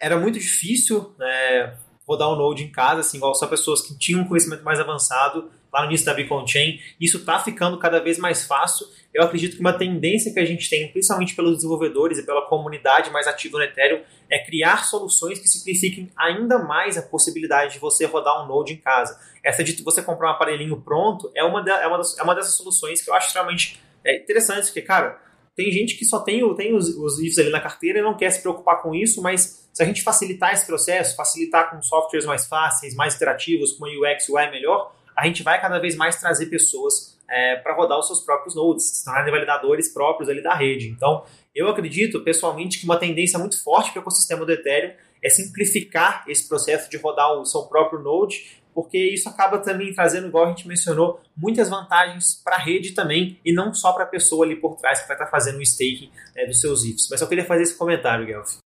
[0.02, 4.22] era muito difícil né, rodar o Node em casa, assim, igual só pessoas que tinham
[4.22, 6.80] um conhecimento mais avançado lá no início da Beacon Chain.
[7.00, 8.86] Isso está ficando cada vez mais fácil.
[9.14, 13.10] Eu acredito que uma tendência que a gente tem, principalmente pelos desenvolvedores e pela comunidade
[13.12, 18.06] mais ativa no Ethereum, é criar soluções que simplifiquem ainda mais a possibilidade de você
[18.06, 19.18] rodar um Node em casa.
[19.44, 22.56] Essa de você comprar um aparelhinho pronto é uma, é uma, das, é uma dessas
[22.56, 25.22] soluções que eu acho extremamente é, interessante, porque, cara,
[25.62, 28.32] tem gente que só tem, tem os, os IFs ali na carteira e não quer
[28.32, 32.47] se preocupar com isso, mas se a gente facilitar esse processo, facilitar com softwares mais
[32.47, 37.15] fáceis, mais interativos, com UX UI melhor, a gente vai cada vez mais trazer pessoas
[37.30, 40.88] é, para rodar os seus próprios nodes, se tornarem validadores próprios ali da rede.
[40.88, 44.93] Então, eu acredito pessoalmente que uma tendência muito forte para o ecossistema do Ethereum
[45.24, 50.28] é simplificar esse processo de rodar o seu próprio node, porque isso acaba também trazendo,
[50.28, 54.08] igual a gente mencionou, muitas vantagens para a rede também, e não só para a
[54.08, 57.08] pessoa ali por trás que vai estar tá fazendo o staking né, dos seus IFs.
[57.10, 58.58] Mas eu queria fazer esse comentário, Guelph.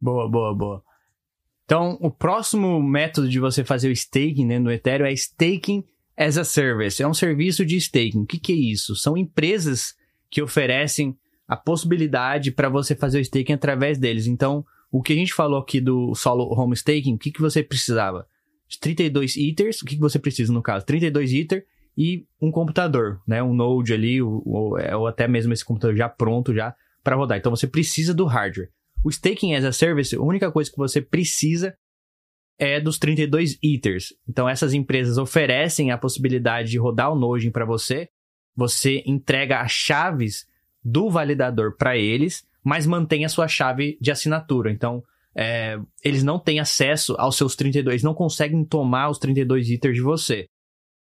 [0.00, 0.82] Boa, boa, boa.
[1.64, 5.84] Então, o próximo método de você fazer o staking né, no Ethereum é staking
[6.16, 7.02] as a service.
[7.02, 8.22] É um serviço de staking.
[8.22, 8.96] O que, que é isso?
[8.96, 9.94] São empresas
[10.30, 14.26] que oferecem a possibilidade para você fazer o staking através deles.
[14.26, 17.62] Então, o que a gente falou aqui do solo home staking, o que, que você
[17.62, 18.26] precisava?
[18.66, 20.84] De 32 Ethers, o que, que você precisa no caso?
[20.86, 23.42] 32 Ether e um computador, né?
[23.42, 27.38] Um Node ali, ou, ou, ou até mesmo esse computador já pronto já para rodar.
[27.38, 28.70] Então, você precisa do hardware.
[29.04, 31.76] O staking as a service, a única coisa que você precisa
[32.58, 34.12] é dos 32 Ethers.
[34.28, 38.08] Então essas empresas oferecem a possibilidade de rodar o Node para você.
[38.56, 40.46] Você entrega as chaves
[40.82, 44.70] do validador para eles, mas mantém a sua chave de assinatura.
[44.70, 45.02] Então
[45.36, 50.02] é, eles não têm acesso aos seus 32, não conseguem tomar os 32 Ethers de
[50.02, 50.46] você.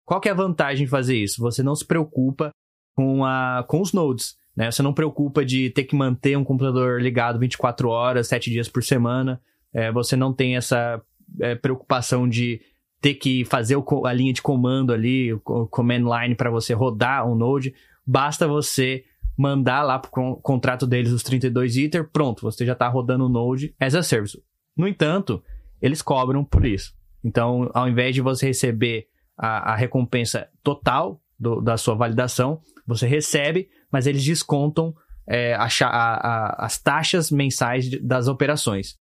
[0.04, 1.40] Qual que é a vantagem de fazer isso?
[1.42, 2.50] Você não se preocupa
[2.94, 4.36] com, a, com os nodes.
[4.56, 4.70] Né?
[4.70, 8.82] Você não preocupa de ter que manter um computador ligado 24 horas, 7 dias por
[8.82, 9.40] semana.
[9.72, 11.00] É, você não tem essa
[11.40, 12.60] é, preocupação de
[13.00, 17.28] ter que fazer o, a linha de comando ali, o command line para você rodar
[17.28, 17.74] um node.
[18.06, 19.04] Basta você
[19.36, 23.28] mandar lá para o contrato deles os 32 Ether, pronto, você já está rodando o
[23.28, 24.40] node as a service.
[24.76, 25.42] No entanto,
[25.80, 26.94] eles cobram por isso.
[27.24, 33.06] Então, ao invés de você receber a, a recompensa total do, da sua validação, você
[33.06, 34.94] recebe mas eles descontam
[35.26, 38.96] é, a, a, as taxas mensais das operações.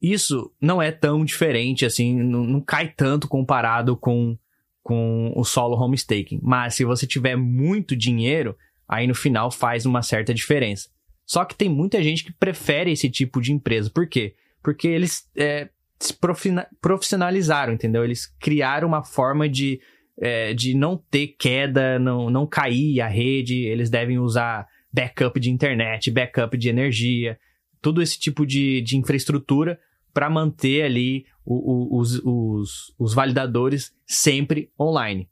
[0.00, 4.36] Isso não é tão diferente, assim, não, não cai tanto comparado com,
[4.82, 6.40] com o solo home staking.
[6.42, 8.56] Mas se você tiver muito dinheiro,
[8.88, 10.88] aí no final faz uma certa diferença.
[11.24, 13.90] Só que tem muita gente que prefere esse tipo de empresa.
[13.90, 14.34] Por quê?
[14.62, 15.68] Porque eles é,
[15.98, 16.14] se
[16.80, 18.04] profissionalizaram, entendeu?
[18.04, 19.80] Eles criaram uma forma de
[20.20, 25.50] é, de não ter queda, não, não cair a rede, eles devem usar backup de
[25.50, 27.38] internet, backup de energia,
[27.80, 29.80] todo esse tipo de, de infraestrutura
[30.12, 35.28] para manter ali o, o, os, os, os validadores sempre online.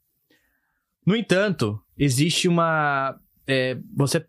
[1.05, 3.19] No entanto, existe uma.
[3.47, 4.25] É, você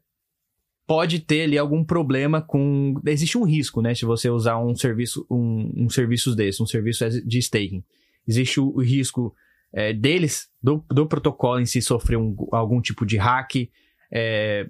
[0.87, 2.95] pode ter ali algum problema com.
[3.07, 3.95] Existe um risco, né?
[3.95, 7.85] Se você usar um serviço, um, um serviço desse, um serviço de staking.
[8.27, 9.35] Existe o, o risco
[9.73, 13.71] é, deles, do, do protocolo em si, sofrer um, algum tipo de hack.
[14.11, 14.67] É,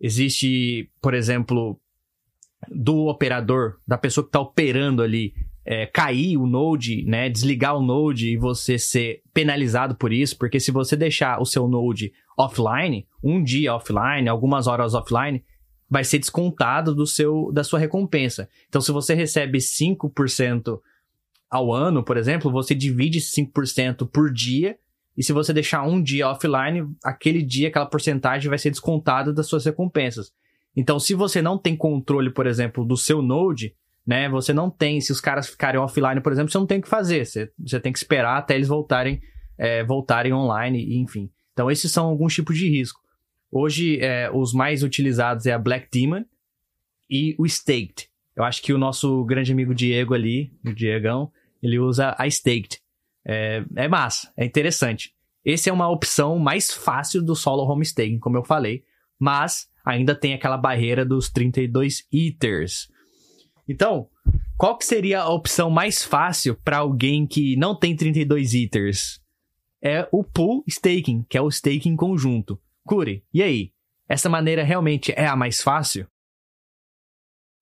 [0.00, 1.80] existe, por exemplo,
[2.68, 7.82] do operador, da pessoa que está operando ali, é, cair o node, né, desligar o
[7.82, 13.06] node e você ser penalizado por isso, porque se você deixar o seu node offline,
[13.22, 15.44] um dia offline, algumas horas offline,
[15.88, 18.48] vai ser descontado do seu da sua recompensa.
[18.68, 20.80] Então, se você recebe 5%
[21.50, 24.78] ao ano, por exemplo, você divide 5% por dia,
[25.16, 29.46] e se você deixar um dia offline, aquele dia, aquela porcentagem vai ser descontada das
[29.46, 30.32] suas recompensas.
[30.76, 33.74] Então, se você não tem controle, por exemplo, do seu node,
[34.06, 36.82] né, você não tem, se os caras ficarem offline, por exemplo, você não tem o
[36.82, 39.20] que fazer, você, você tem que esperar até eles voltarem,
[39.58, 41.30] é, voltarem online, enfim.
[41.52, 43.00] Então, esses são alguns tipos de risco.
[43.50, 46.24] Hoje, é, os mais utilizados é a Black Demon
[47.10, 48.08] e o Staked.
[48.36, 51.30] Eu acho que o nosso grande amigo Diego ali, o Diegão,
[51.62, 52.80] ele usa a staked.
[53.24, 55.12] É, é massa, é interessante.
[55.44, 58.84] Esse é uma opção mais fácil do solo home staking, como eu falei,
[59.18, 62.88] mas ainda tem aquela barreira dos 32 ethers.
[63.68, 64.08] Então,
[64.56, 69.20] qual que seria a opção mais fácil para alguém que não tem 32 ethers?
[69.82, 72.60] É o pool staking, que é o staking conjunto.
[72.84, 73.72] Curi, e aí?
[74.08, 76.06] Essa maneira realmente é a mais fácil?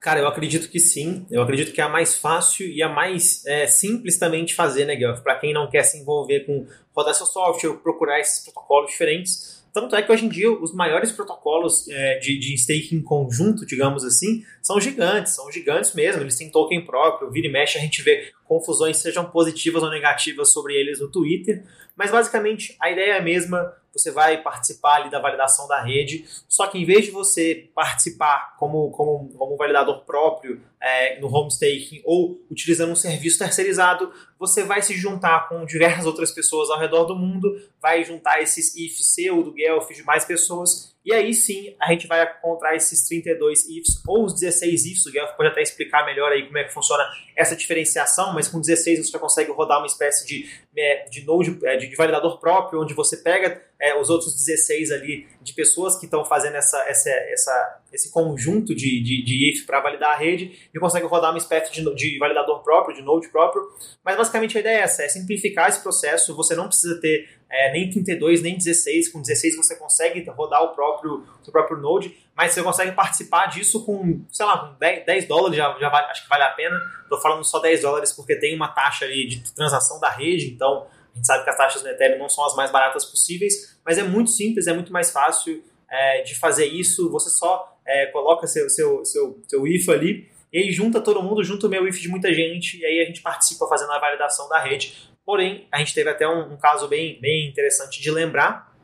[0.01, 1.27] Cara, eu acredito que sim.
[1.31, 4.85] Eu acredito que é a mais fácil e a mais é, simples também de fazer,
[4.85, 5.21] né, Guelph?
[5.21, 9.58] Para quem não quer se envolver com rodar seu software, procurar esses protocolos diferentes.
[9.73, 14.05] Tanto é que hoje em dia os maiores protocolos é, de, de staking conjunto, digamos
[14.05, 18.03] assim, são gigantes, são gigantes mesmo, eles têm token próprio, vira e mexe a gente
[18.03, 21.63] vê confusões, sejam positivas ou negativas sobre eles no Twitter,
[21.95, 26.25] mas basicamente a ideia é a mesma, você vai participar ali da validação da rede,
[26.49, 31.51] só que em vez de você participar como, como, como validador próprio é, no home
[31.51, 36.79] staking ou utilizando um serviço terceirizado, você vai se juntar com diversas outras pessoas ao
[36.79, 41.33] redor do mundo, vai juntar esses if seu, do Guelph, de mais pessoas, e aí
[41.33, 45.49] sim a gente vai encontrar esses 32 ifs ou os 16 ifs, o Guelph pode
[45.49, 47.03] até explicar melhor aí como é que funciona
[47.35, 51.59] essa diferenciação, mas com 16 você já consegue rodar uma espécie de, é, de node,
[51.65, 56.05] é, de validador próprio, onde você pega é, os outros 16 ali de pessoas que
[56.05, 60.79] estão fazendo essa, essa, essa, esse conjunto de, de, de para validar a rede e
[60.79, 63.63] consegue rodar uma espécie de, de validador próprio, de node próprio.
[64.05, 66.37] Mas basicamente a ideia é essa: é simplificar esse processo.
[66.37, 69.09] Você não precisa ter é, nem 32, nem 16.
[69.11, 73.85] Com 16 você consegue rodar o próprio, o próprio node, mas você consegue participar disso
[73.85, 76.79] com, sei lá, com 10, 10 dólares, já, já vale, acho que vale a pena.
[77.03, 80.87] Estou falando só 10 dólares porque tem uma taxa ali de transação da rede, então
[81.13, 83.99] a gente sabe que as taxas no Ethereum não são as mais baratas possíveis, mas
[83.99, 87.11] é muito simples, é muito mais fácil é, de fazer isso.
[87.11, 91.45] Você só é, coloca seu, seu, seu, seu IF ali e aí junta todo mundo,
[91.45, 94.49] junta o meu IF de muita gente, e aí a gente participa fazendo a validação
[94.49, 95.08] da rede.
[95.29, 98.75] Porém, a gente teve até um, um caso bem, bem interessante de lembrar,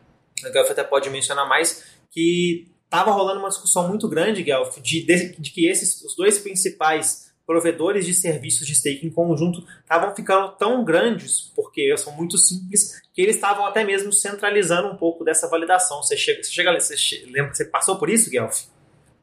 [0.45, 5.07] o Guelph até pode mencionar mais, que estava rolando uma discussão muito grande, Guelph, de,
[5.07, 10.15] de, de, que esses, os dois principais provedores de serviços de staking em conjunto estavam
[10.15, 15.25] ficando tão grandes, porque são muito simples, que eles estavam até mesmo centralizando um pouco
[15.25, 16.03] dessa validação.
[16.03, 18.65] Você chega, você chega você lembra que você passou por isso, Guelph?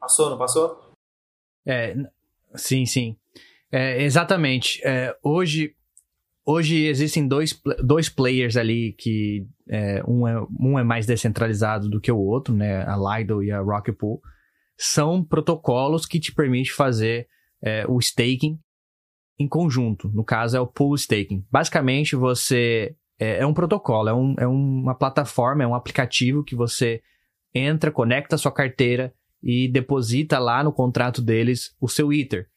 [0.00, 0.92] Passou, não passou?
[1.64, 1.94] É,
[2.56, 3.16] sim, sim.
[3.70, 4.80] É, exatamente.
[4.84, 5.76] É, hoje,
[6.44, 12.00] hoje existem dois, dois players ali que é, um, é, um é mais descentralizado do
[12.00, 12.84] que o outro, né?
[12.84, 14.20] A Lido e a Rocket Pool.
[14.76, 17.28] São protocolos que te permitem fazer
[17.62, 18.58] é, o staking
[19.38, 20.10] em conjunto.
[20.12, 21.44] No caso, é o pool staking.
[21.50, 22.94] Basicamente, você.
[23.18, 27.00] É, é um protocolo, é, um, é uma plataforma, é um aplicativo que você
[27.54, 32.48] entra, conecta a sua carteira e deposita lá no contrato deles o seu Ether.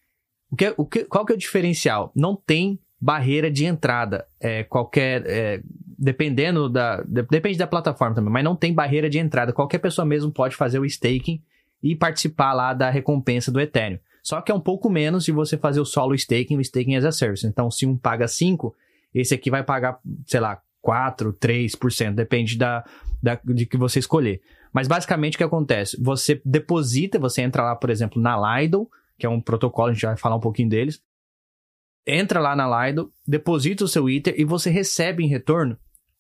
[0.50, 2.12] O que, o que, qual que é o diferencial?
[2.15, 4.28] Não tem barreira de entrada.
[4.40, 5.24] É, qualquer.
[5.26, 5.62] É,
[5.98, 7.02] dependendo da.
[7.02, 9.54] De, depende da plataforma também, mas não tem barreira de entrada.
[9.54, 11.42] Qualquer pessoa mesmo pode fazer o staking
[11.82, 14.00] e participar lá da recompensa do Ethereum.
[14.24, 17.06] Só que é um pouco menos de você fazer o solo staking, o staking as
[17.06, 17.46] a service.
[17.46, 18.76] Então, se um paga 5,
[19.14, 22.84] esse aqui vai pagar, sei lá, 4, 3%, depende da,
[23.22, 24.42] da, de que você escolher.
[24.74, 25.96] Mas basicamente o que acontece?
[26.02, 30.06] Você deposita, você entra lá, por exemplo, na Lido, que é um protocolo, a gente
[30.06, 31.02] vai falar um pouquinho deles.
[32.08, 35.78] Entra lá na Lido, deposita o seu Ether e você recebe em retorno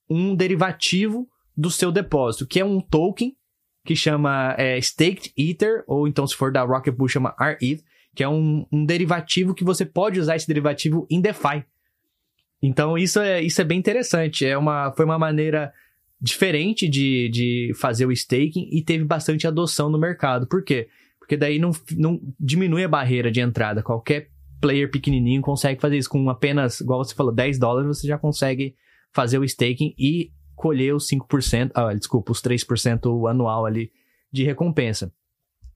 [0.09, 3.35] um derivativo do seu depósito, que é um token
[3.83, 7.83] que chama é, Staked Ether, ou então se for da Rocket Pool chama RETH,
[8.15, 11.63] que é um, um derivativo que você pode usar esse derivativo em DeFi.
[12.61, 14.45] Então isso é, isso é bem interessante.
[14.45, 15.71] É uma, foi uma maneira
[16.19, 20.47] diferente de, de fazer o staking e teve bastante adoção no mercado.
[20.47, 20.87] Por quê?
[21.19, 23.83] Porque daí não, não diminui a barreira de entrada.
[23.83, 24.29] Qualquer
[24.61, 28.75] player pequenininho consegue fazer isso com apenas, igual você falou, 10 dólares, você já consegue
[29.13, 33.91] fazer o staking e colher os 5%, ah, desculpa, os 3% anual ali
[34.31, 35.11] de recompensa.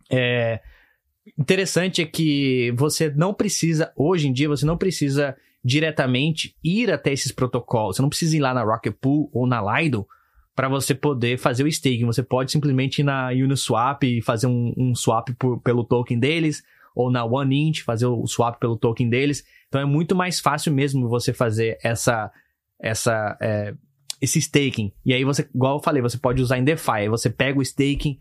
[0.09, 0.61] É,
[1.37, 7.11] interessante é que você não precisa, hoje em dia, você não precisa diretamente ir até
[7.11, 7.97] esses protocolos.
[7.97, 10.07] Você não precisa ir lá na Rocket Pool ou na Lido
[10.55, 12.05] para você poder fazer o staking.
[12.05, 16.63] Você pode simplesmente ir na Uniswap e fazer um, um swap por, pelo token deles,
[16.99, 19.41] ou na OneInt fazer o swap pelo token deles.
[19.69, 22.29] Então é muito mais fácil mesmo você fazer essa,
[22.77, 23.73] essa, é,
[24.21, 24.91] esse staking.
[25.05, 26.91] E aí você, igual eu falei, você pode usar em DeFi.
[26.91, 28.17] Aí você pega o staking,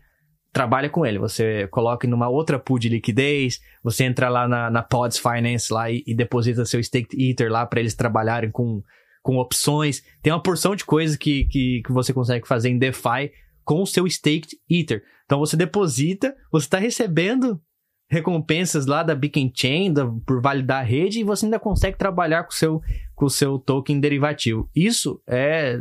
[0.53, 1.19] trabalha com ele.
[1.19, 5.73] Você coloca em uma outra pool de liquidez, você entra lá na, na Pods Finance
[5.73, 8.81] lá e, e deposita seu Staked Ether lá para eles trabalharem com
[9.21, 10.01] com opções.
[10.23, 13.31] Tem uma porção de coisas que, que, que você consegue fazer em DeFi
[13.65, 15.03] com o seu staked Ether.
[15.25, 17.61] Então você deposita, você está recebendo
[18.09, 22.43] recompensas lá da Beacon Chain da, por validar a rede e você ainda consegue trabalhar
[22.43, 22.81] com o seu,
[23.15, 24.69] com o seu token derivativo.
[24.75, 25.79] Isso é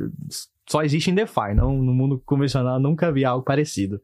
[0.69, 4.00] só existe em DeFi, não, no mundo convencional nunca vi algo parecido.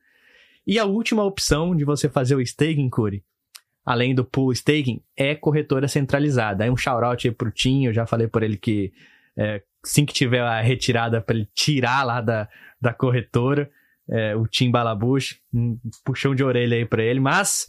[0.67, 3.23] E a última opção de você fazer o staking, Curi,
[3.85, 6.65] além do pool staking, é corretora centralizada.
[6.65, 8.91] Aí um shout-out aí pro Tim, eu já falei por ele que
[9.37, 12.49] é, assim que tiver a retirada para ele tirar lá da,
[12.81, 13.71] da corretora,
[14.09, 17.69] é, o Tim Balabush, um puxão de orelha aí para ele, mas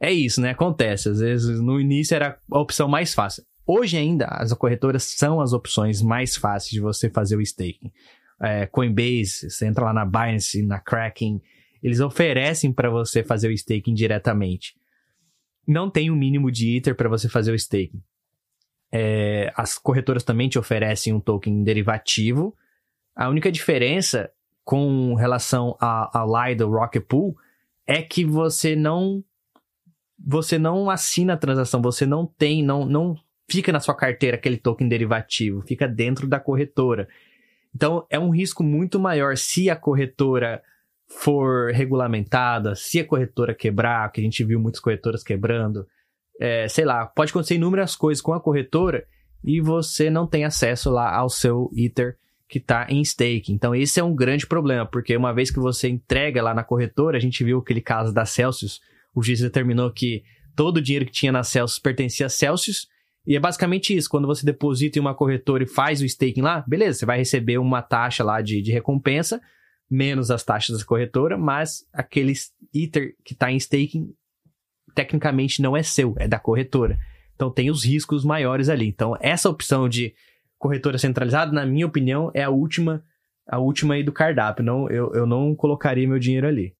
[0.00, 0.50] é isso, né?
[0.50, 3.44] Acontece, às vezes no início era a opção mais fácil.
[3.66, 7.90] Hoje ainda as corretoras são as opções mais fáceis de você fazer o staking.
[8.40, 11.40] é, Coinbase, você entra lá na Binance, na Kraken,
[11.82, 14.74] eles oferecem para você fazer o staking diretamente.
[15.66, 18.02] Não tem o um mínimo de Ether para você fazer o staking.
[18.92, 22.54] É, as corretoras também te oferecem um token derivativo.
[23.14, 24.30] A única diferença
[24.64, 27.36] com relação a, a Lido Rocket Pool
[27.86, 29.24] é que você não
[30.18, 33.16] você não assina a transação, você não tem, não, não
[33.48, 37.08] fica na sua carteira aquele token derivativo, fica dentro da corretora.
[37.74, 40.62] Então é um risco muito maior se a corretora
[41.06, 45.86] for regulamentada, se a corretora quebrar, que a gente viu muitas corretoras quebrando,
[46.40, 49.06] é, sei lá, pode acontecer inúmeras coisas com a corretora
[49.44, 52.16] e você não tem acesso lá ao seu Ether
[52.48, 53.52] que está em stake.
[53.52, 57.16] Então esse é um grande problema, porque uma vez que você entrega lá na corretora,
[57.16, 58.80] a gente viu aquele caso da Celsius,
[59.16, 60.22] o juiz determinou que
[60.54, 62.86] todo o dinheiro que tinha na Celsius pertencia a Celsius,
[63.26, 66.62] e é basicamente isso, quando você deposita em uma corretora e faz o staking lá,
[66.68, 69.40] beleza, você vai receber uma taxa lá de, de recompensa,
[69.90, 72.34] menos as taxas da corretora, mas aquele
[72.74, 74.12] Ether que está em staking
[74.94, 76.98] tecnicamente não é seu, é da corretora.
[77.34, 78.86] Então tem os riscos maiores ali.
[78.86, 80.14] Então essa opção de
[80.58, 83.02] corretora centralizada, na minha opinião, é a última
[83.48, 84.64] a última aí do cardápio.
[84.64, 86.75] Não, eu, eu não colocaria meu dinheiro ali.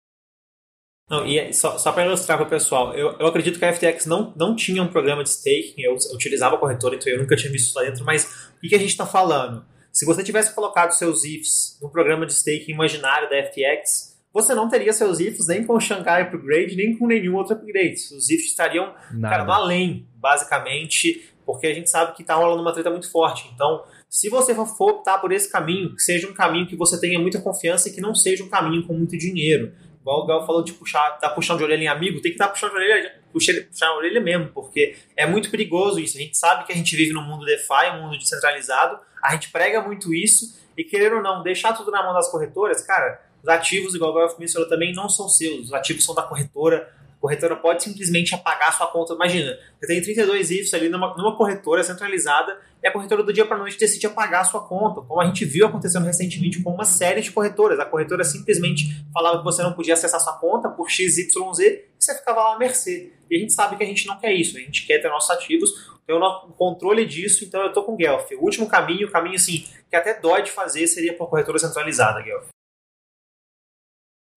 [1.08, 3.72] Não, e é, só, só para ilustrar para o pessoal, eu, eu acredito que a
[3.72, 7.20] FTX não, não tinha um programa de staking, eu, eu utilizava a corretora, então eu
[7.20, 8.24] nunca tinha visto isso lá dentro, mas
[8.56, 9.64] o que, que a gente está falando?
[9.92, 14.68] Se você tivesse colocado seus IFs no programa de staking imaginário da FTX, você não
[14.68, 17.94] teria seus IFs nem com o Shanghai Upgrade, nem com nenhum outro upgrade.
[17.94, 18.92] Os IFs estariam
[19.22, 23.50] cara, no além, basicamente, porque a gente sabe que está rolando uma treta muito forte.
[23.54, 27.18] Então, se você for optar por esse caminho, que seja um caminho que você tenha
[27.18, 29.72] muita confiança e que não seja um caminho com muito dinheiro.
[30.06, 32.46] Igual o Gal falou de puxar, tá puxando de orelha em amigo, tem que estar
[32.46, 36.16] tá puxando de orelha, puxar, puxar a orelha mesmo, porque é muito perigoso isso.
[36.16, 39.50] A gente sabe que a gente vive num mundo DeFi, um mundo descentralizado, a gente
[39.50, 43.48] prega muito isso, e querer ou não, deixar tudo na mão das corretoras, cara, os
[43.48, 46.88] ativos, igual o Gal mencionou também, não são seus, os ativos são da corretora,
[47.20, 49.14] corretora pode simplesmente apagar sua conta.
[49.14, 53.44] Imagina, você tem 32 IFs ali numa, numa corretora centralizada e a corretora do dia
[53.44, 56.84] para noite decide apagar a sua conta, como a gente viu acontecendo recentemente com uma
[56.84, 57.80] série de corretoras.
[57.80, 61.18] A corretora simplesmente falava que você não podia acessar sua conta por XYZ
[61.58, 63.12] e você ficava lá à mercê.
[63.30, 65.30] E a gente sabe que a gente não quer isso, a gente quer ter nossos
[65.30, 68.30] ativos, ter o controle disso, então eu tô com o Guelph.
[68.32, 72.22] O último caminho, o caminho assim, que até dói de fazer, seria para corretora centralizada,
[72.22, 72.46] Guelph.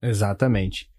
[0.01, 0.89] Exatamente.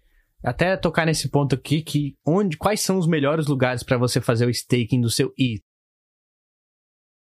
[0.43, 4.45] Até tocar nesse ponto aqui que onde, quais são os melhores lugares para você fazer
[4.45, 5.61] o staking do seu ETH?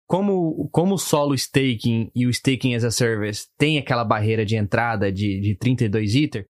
[0.07, 4.57] como, como o solo staking e o staking as a service tem aquela barreira de
[4.57, 6.47] entrada de, de 32 Ether,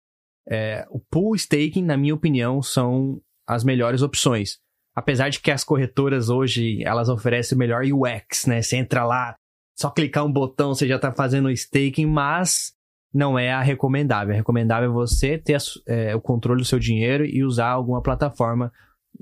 [0.48, 4.58] é, o pool staking, na minha opinião, são as melhores opções.
[4.94, 8.60] Apesar de que as corretoras hoje, elas oferecem melhor UX, né?
[8.60, 9.36] Você entra lá,
[9.78, 12.72] só clicar um botão, você já está fazendo staking, mas
[13.12, 14.32] não é a recomendável.
[14.32, 18.72] A recomendável é você ter é, o controle do seu dinheiro e usar alguma plataforma,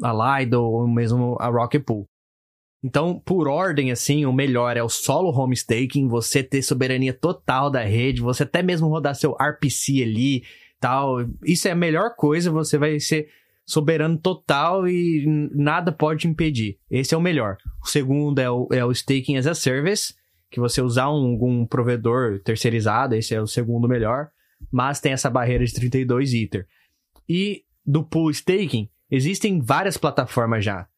[0.03, 2.07] a Lido ou mesmo a Rocket Pool.
[2.83, 7.71] Então, por ordem, assim, o melhor é o solo home staking, você ter soberania total
[7.71, 10.43] da rede, você até mesmo rodar seu RPC ali,
[10.79, 11.19] tal.
[11.45, 13.29] Isso é a melhor coisa, você vai ser
[13.67, 15.25] soberano total e
[15.55, 16.79] nada pode impedir.
[16.91, 17.57] Esse é o melhor.
[17.85, 20.15] O segundo é o, é o staking as a service,
[20.51, 24.29] que você usar um, um provedor terceirizado, esse é o segundo melhor,
[24.71, 26.67] mas tem essa barreira de 32 Ether.
[27.29, 30.89] E do pool staking, existem várias plataformas já.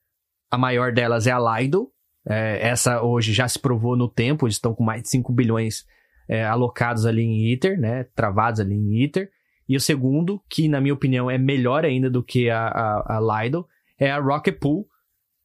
[0.50, 1.90] A maior delas é a Lido.
[2.26, 5.84] É, essa hoje já se provou no tempo, eles estão com mais de 5 bilhões
[6.28, 8.04] é, alocados ali em Ether, né?
[8.14, 9.30] Travados ali em Ether.
[9.68, 13.42] E o segundo, que na minha opinião é melhor ainda do que a, a, a
[13.42, 13.66] Lido,
[13.98, 14.86] é a Rocket Pool,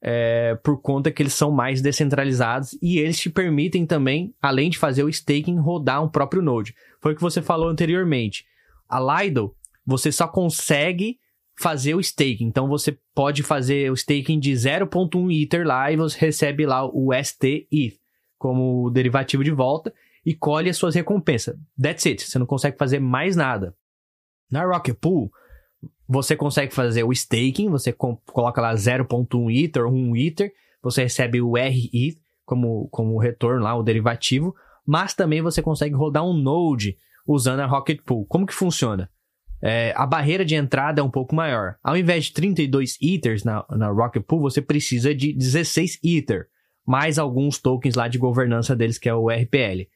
[0.00, 4.78] é, por conta que eles são mais descentralizados e eles te permitem também, além de
[4.78, 6.74] fazer o staking, rodar um próprio node.
[7.00, 8.44] Foi o que você falou anteriormente.
[8.88, 11.18] A Lido, você só consegue
[11.58, 12.44] fazer o staking.
[12.44, 17.10] Então você pode fazer o staking de 0.1 Ether lá e você recebe lá o
[17.12, 17.98] ST ETH
[18.38, 19.92] como derivativo de volta
[20.24, 21.56] e colhe as suas recompensas.
[21.80, 22.22] That's it.
[22.22, 23.74] Você não consegue fazer mais nada.
[24.50, 25.30] Na Rocket Pool,
[26.08, 30.52] você consegue fazer o staking, você coloca lá 0.1 Ether, 1 Ether,
[30.82, 34.54] você recebe o RETH como, como retorno lá, o derivativo,
[34.86, 36.96] mas também você consegue rodar um node
[37.26, 38.24] usando a Rocket Pool.
[38.26, 39.10] Como que funciona?
[39.60, 41.76] é, a barreira de entrada é um pouco maior.
[41.82, 46.46] Ao invés de 32 Ethers na, na Rocket Pool, você precisa de 16 Ether,
[46.86, 49.88] mais alguns tokens lá de governança deles, que é o RPL.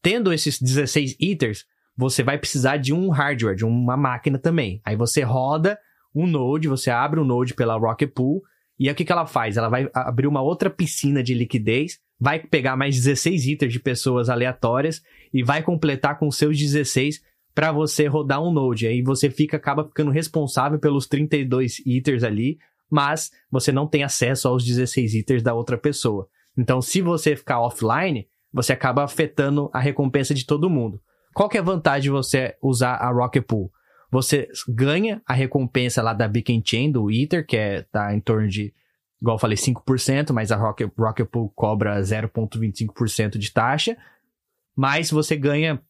[0.00, 1.64] Tendo esses 16 Ethers,
[1.96, 4.80] você vai precisar de um hardware, de uma máquina também.
[4.84, 5.78] Aí você roda
[6.14, 8.42] um node, você abre um node pela Rocket Pool,
[8.78, 9.56] e aí o que, que ela faz?
[9.56, 14.28] Ela vai abrir uma outra piscina de liquidez, vai pegar mais 16 Ethers de pessoas
[14.28, 17.20] aleatórias e vai completar com seus 16
[17.54, 18.86] para você rodar um node.
[18.86, 22.58] Aí você fica acaba ficando responsável pelos 32 Ethers ali,
[22.90, 26.28] mas você não tem acesso aos 16 Ethers da outra pessoa.
[26.56, 31.00] Então, se você ficar offline, você acaba afetando a recompensa de todo mundo.
[31.34, 33.72] Qual que é a vantagem de você usar a Rocket Pool?
[34.10, 38.46] Você ganha a recompensa lá da Beacon Chain, do Ether, que é, tá em torno
[38.46, 38.72] de,
[39.20, 43.96] igual eu falei, 5%, mas a Rocket, Rocket Pool cobra 0,25% de taxa.
[44.76, 45.82] Mas você ganha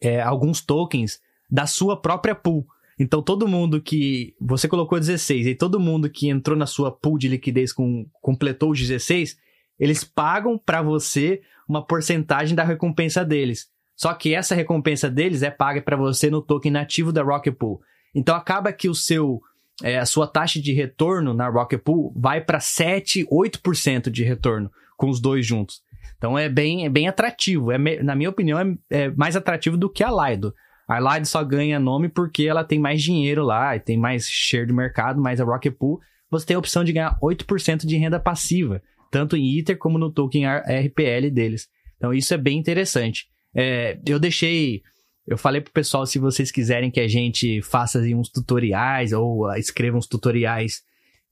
[0.00, 2.66] é, alguns tokens da sua própria pool.
[2.98, 4.34] Então todo mundo que.
[4.40, 8.70] Você colocou 16, e todo mundo que entrou na sua pool de liquidez com, completou
[8.70, 9.36] os 16,
[9.78, 13.68] eles pagam para você uma porcentagem da recompensa deles.
[14.00, 17.82] Só que essa recompensa deles é paga para você no token nativo da Rocket Pool.
[18.14, 19.42] Então acaba que o seu
[19.82, 24.70] é, a sua taxa de retorno na Rocket Pool vai para 7, 8% de retorno
[24.96, 25.82] com os dois juntos.
[26.16, 27.70] Então é bem, é bem atrativo.
[27.70, 30.54] É, na minha opinião, é, é mais atrativo do que a Lido.
[30.88, 34.66] A Lido só ganha nome porque ela tem mais dinheiro lá e tem mais share
[34.66, 38.18] de mercado, mas a Rocket Pool você tem a opção de ganhar 8% de renda
[38.18, 38.80] passiva,
[39.10, 41.68] tanto em Ether como no token RPL deles.
[41.98, 43.28] Então isso é bem interessante.
[43.54, 44.82] É, eu deixei.
[45.26, 49.54] Eu falei pro pessoal se vocês quiserem que a gente faça uns tutoriais ou uh,
[49.54, 50.82] escreva uns tutoriais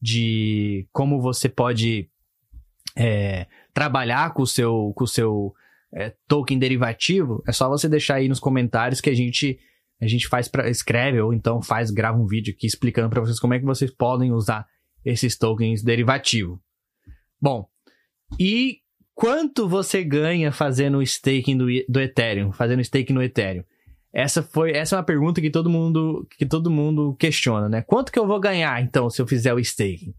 [0.01, 2.09] de como você pode
[2.97, 5.55] é, trabalhar com o seu, com o seu
[5.93, 9.59] é, token derivativo, é só você deixar aí nos comentários que a gente
[10.01, 13.41] a gente faz para escreve ou então faz grava um vídeo aqui explicando para vocês
[13.41, 14.65] como é que vocês podem usar
[15.05, 16.63] esses tokens derivativo.
[17.41, 17.69] Bom,
[18.39, 18.81] e
[19.19, 23.65] quanto você ganha fazendo staking do, do Ethereum, fazendo staking no Ethereum?
[24.13, 27.83] Essa foi essa é uma pergunta que todo mundo que todo mundo questiona, né?
[27.83, 30.15] Quanto que eu vou ganhar então se eu fizer o staking?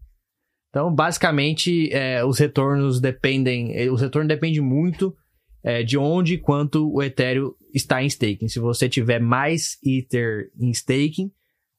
[0.68, 5.16] Então, basicamente, é, os retornos dependem, eh, os retornos dependem muito
[5.64, 8.48] é, de onde e quanto o Ethereum está em staking.
[8.48, 11.32] Se você tiver mais Ether em staking,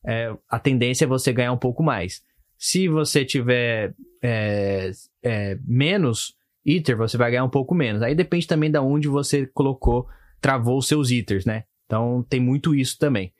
[0.05, 2.22] é, a tendência é você ganhar um pouco mais.
[2.57, 3.93] Se você tiver
[4.24, 4.91] é,
[5.24, 6.36] é, menos
[6.66, 8.01] Ether, você vai ganhar um pouco menos.
[8.01, 10.07] Aí depende também de onde você colocou,
[10.39, 11.64] travou os seus Ethers, né?
[11.86, 13.34] Então tem muito isso também.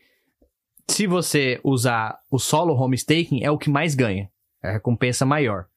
[0.90, 4.30] Se você usar o solo home staking, é o que mais ganha.
[4.64, 5.68] É a recompensa maior.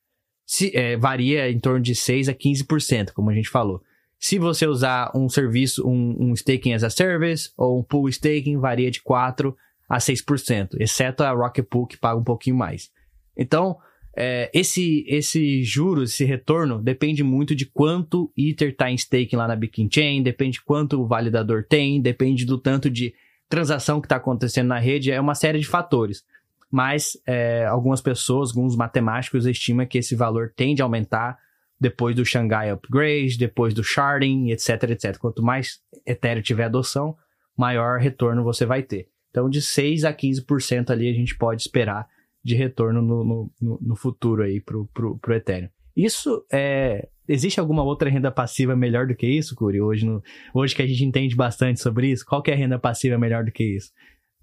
[0.47, 3.81] Se, é, varia em torno de 6 a 15%, como a gente falou.
[4.19, 8.59] Se você usar um serviço, um, um staking as a service ou um pool staking,
[8.59, 9.57] varia de 4
[9.89, 12.91] a 6%, exceto a Rocket Pool que paga um pouquinho mais.
[13.37, 13.79] Então,
[14.17, 19.49] é, esse, esse juros, esse retorno, depende muito de quanto Ether está em staking lá
[19.49, 23.15] na Beacon Chain, depende de quanto o validador tem, depende do tanto de
[23.49, 26.25] transação que está acontecendo na rede, é uma série de fatores.
[26.71, 31.39] Mas é, algumas pessoas, alguns matemáticos estimam que esse valor tende a aumentar
[31.79, 35.19] depois do Shanghai Upgrade, depois do Sharding, etc, etc.
[35.19, 37.17] Quanto mais Ethereum tiver adoção,
[37.57, 39.09] maior retorno você vai ter.
[39.31, 42.09] Então, de 6 a 15% ali a gente pode esperar
[42.45, 45.69] de retorno no, no, no futuro aí pro, pro, pro Ethereum.
[45.97, 47.09] Isso é.
[47.27, 49.81] Existe alguma outra renda passiva melhor do que isso, Curi?
[49.81, 50.23] Hoje, no,
[50.53, 53.45] hoje que a gente entende bastante sobre isso, qual que é a renda passiva melhor
[53.45, 53.93] do que isso?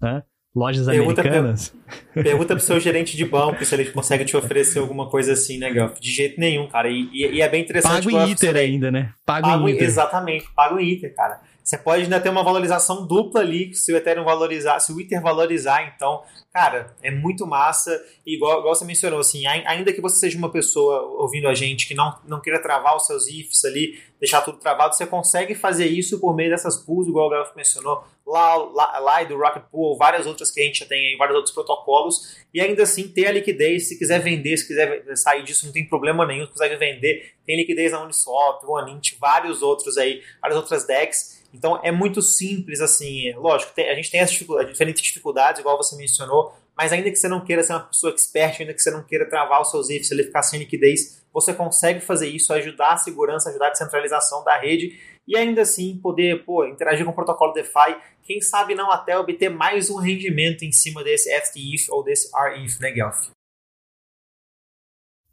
[0.02, 0.24] Hã?
[0.54, 1.74] Lojas pergunta americanas?
[2.12, 5.56] Per, pergunta pro seu gerente de banco se ele consegue te oferecer alguma coisa assim,
[5.56, 5.98] né, Gelf?
[5.98, 6.90] De jeito nenhum, cara.
[6.90, 8.04] E, e, e é bem interessante.
[8.04, 9.14] Pago em ITER ainda, né?
[9.24, 9.86] Pago, pago em ITER.
[9.86, 11.40] Exatamente, pago em ITER, cara.
[11.62, 15.22] Você pode ainda ter uma valorização dupla ali, se o Ethereum valorizar, se o Ether
[15.22, 18.02] valorizar, então, cara, é muito massa.
[18.26, 21.94] Igual, igual você mencionou, assim, ainda que você seja uma pessoa ouvindo a gente que
[21.94, 26.20] não, não queira travar os seus ifs ali, deixar tudo travado, você consegue fazer isso
[26.20, 30.26] por meio dessas pools, igual o Galf mencionou, lá, lá, lá do Rocket Pool, várias
[30.26, 33.88] outras que a gente já tem vários outros protocolos, e ainda assim ter a liquidez,
[33.88, 37.56] se quiser vender, se quiser sair disso, não tem problema nenhum, se consegue vender, tem
[37.56, 43.32] liquidez na Uniswap, OneInt, vários outros aí, várias outras decks, então é muito simples assim.
[43.34, 47.16] Lógico, tem, a gente tem as dificuldades, diferentes dificuldades, igual você mencionou, mas ainda que
[47.16, 49.90] você não queira ser uma pessoa expert, ainda que você não queira travar os seus
[49.90, 54.42] ifs, ele ficar sem liquidez, você consegue fazer isso, ajudar a segurança, ajudar a descentralização
[54.44, 58.90] da rede e ainda assim poder pô, interagir com o protocolo DeFi, quem sabe não
[58.90, 63.30] até obter mais um rendimento em cima desse FTIF ou desse REIF, né, Guelph?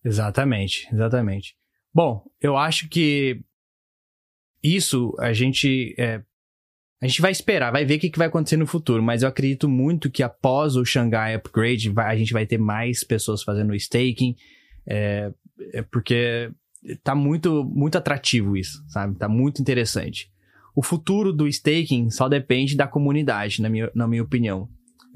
[0.03, 1.55] Exatamente, exatamente.
[1.93, 3.43] Bom, eu acho que
[4.63, 6.21] isso a gente é,
[7.01, 9.29] a gente vai esperar, vai ver o que, que vai acontecer no futuro, mas eu
[9.29, 13.73] acredito muito que após o Shanghai Upgrade vai, a gente vai ter mais pessoas fazendo
[13.73, 14.35] staking,
[14.85, 15.31] é,
[15.73, 16.51] é porque
[17.01, 19.17] tá muito, muito atrativo isso, sabe?
[19.17, 20.29] Tá muito interessante.
[20.75, 24.67] O futuro do staking só depende da comunidade, na minha, na minha opinião.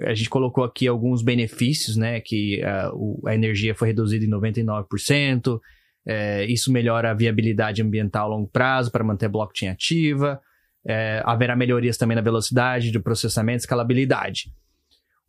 [0.01, 2.19] A gente colocou aqui alguns benefícios, né?
[2.19, 5.59] Que uh, a energia foi reduzida em 99%,
[6.05, 10.39] É, isso melhora a viabilidade ambiental a longo prazo para manter a blockchain ativa.
[10.85, 14.53] É, haverá melhorias também na velocidade de processamento e escalabilidade.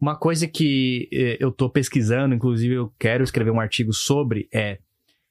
[0.00, 4.78] Uma coisa que é, eu estou pesquisando, inclusive eu quero escrever um artigo sobre, é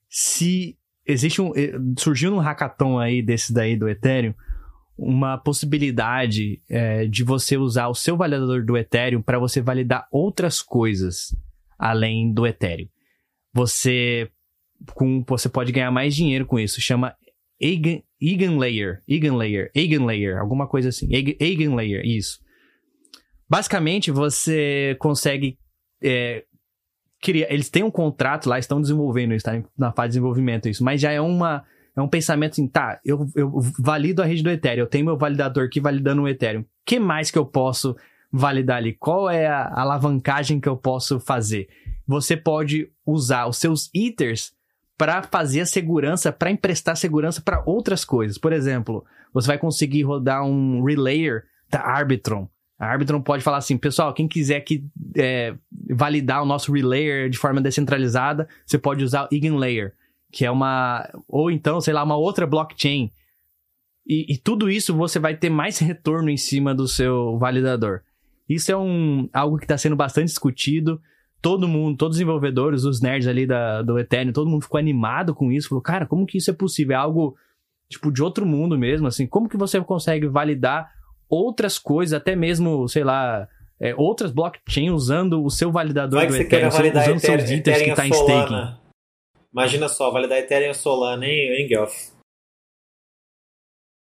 [0.10, 1.52] se existe um.
[1.56, 4.34] É, surgiu um hackathon aí desse daí do Ethereum
[4.98, 10.62] uma possibilidade é, de você usar o seu validador do Ethereum para você validar outras
[10.62, 11.36] coisas
[11.78, 12.88] além do Ethereum.
[13.54, 14.30] Você
[14.94, 16.82] com você pode ganhar mais dinheiro com isso.
[16.82, 17.16] Chama
[17.62, 18.04] Eigen,
[18.58, 21.08] Layer, Eigen Layer, Eigen Layer, alguma coisa assim.
[21.12, 22.40] Eigen, Layer, isso.
[23.50, 25.58] Basicamente, você consegue
[26.04, 26.44] é,
[27.22, 27.52] criar.
[27.52, 31.00] Eles têm um contrato lá, estão desenvolvendo isso, tá na fase de desenvolvimento isso, mas
[31.00, 31.64] já é uma
[31.96, 35.18] é um pensamento assim, tá, eu, eu valido a rede do Ethereum, eu tenho meu
[35.18, 36.62] validador aqui validando o Ethereum.
[36.62, 37.96] O que mais que eu posso
[38.32, 38.94] validar ali?
[38.94, 41.70] Qual é a alavancagem que eu posso fazer?
[42.08, 44.52] Você pode usar os seus Ethers
[44.98, 48.38] para fazer a segurança, para emprestar segurança para outras coisas.
[48.38, 52.48] Por exemplo, você vai conseguir rodar um relayer da Arbitron.
[52.80, 54.86] A Arbitron pode falar assim, pessoal, quem quiser que
[55.16, 55.56] é,
[55.90, 59.94] validar o nosso relayer de forma descentralizada, você pode usar o Eigenlayer
[60.34, 61.08] que é uma.
[61.28, 63.12] Ou então, sei lá, uma outra blockchain.
[64.06, 68.02] E, e, tudo isso você vai ter mais retorno em cima do seu validador.
[68.50, 71.00] Isso é um, algo que está sendo bastante discutido.
[71.44, 75.36] Todo mundo, todos os desenvolvedores, os nerds ali da, do Ethereum, todo mundo ficou animado
[75.36, 75.68] com isso.
[75.68, 76.94] Falou, cara, como que isso é possível?
[76.94, 77.36] É algo,
[77.90, 79.28] tipo, de outro mundo mesmo, assim.
[79.28, 80.90] Como que você consegue validar
[81.30, 83.46] outras coisas, até mesmo, sei lá,
[83.78, 88.08] é, outras blockchains usando o seu validador Vai do Ethereum, usando seus itens que está
[88.08, 88.78] em staking.
[89.52, 92.14] Imagina só, validar Ethereum Solana em, em Guelph.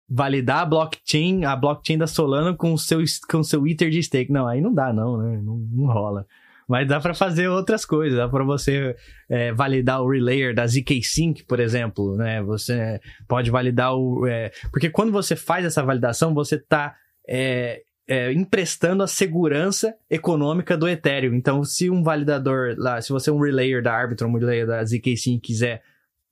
[0.10, 4.32] Validar a blockchain, a blockchain da Solana com o seu, com seu Ether de stake.
[4.32, 5.40] Não, aí não dá, não, né?
[5.44, 6.26] Não, não rola.
[6.68, 8.18] Mas dá para fazer outras coisas.
[8.18, 8.96] Dá para você
[9.30, 12.42] é, validar o relayer da ZK Sync, por exemplo, né?
[12.44, 14.28] Você pode validar o...
[14.28, 16.96] É, porque quando você faz essa validação, você está
[17.28, 21.34] é, é, emprestando a segurança econômica do Ethereum.
[21.36, 24.84] Então, se um validador lá, se você é um relayer da Arbitrum, um relayer da
[24.84, 25.82] ZK quiser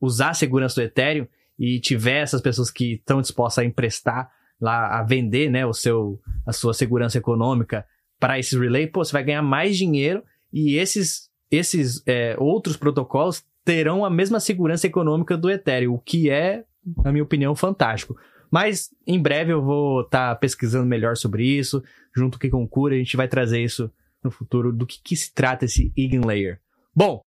[0.02, 1.28] usar a segurança do Ethereum
[1.58, 4.30] e tiver essas pessoas que estão dispostas a emprestar
[4.60, 7.86] lá, a vender, né, o seu, a sua segurança econômica
[8.20, 13.44] para esses relay, pô, você vai ganhar mais dinheiro e esses, esses é, outros protocolos
[13.64, 16.64] terão a mesma segurança econômica do Ethereum, o que é,
[17.04, 18.16] na minha opinião, fantástico.
[18.52, 21.84] Mas em breve eu vou estar tá pesquisando melhor sobre isso,
[22.16, 23.92] junto com o Cura, a gente vai trazer isso
[24.24, 25.92] no futuro, do que, que se trata esse
[26.26, 26.60] Layer.
[26.96, 27.22] Bom,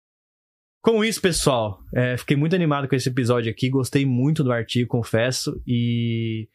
[0.82, 4.88] com isso, pessoal, é, fiquei muito animado com esse episódio aqui, gostei muito do artigo,
[4.88, 6.46] confesso, e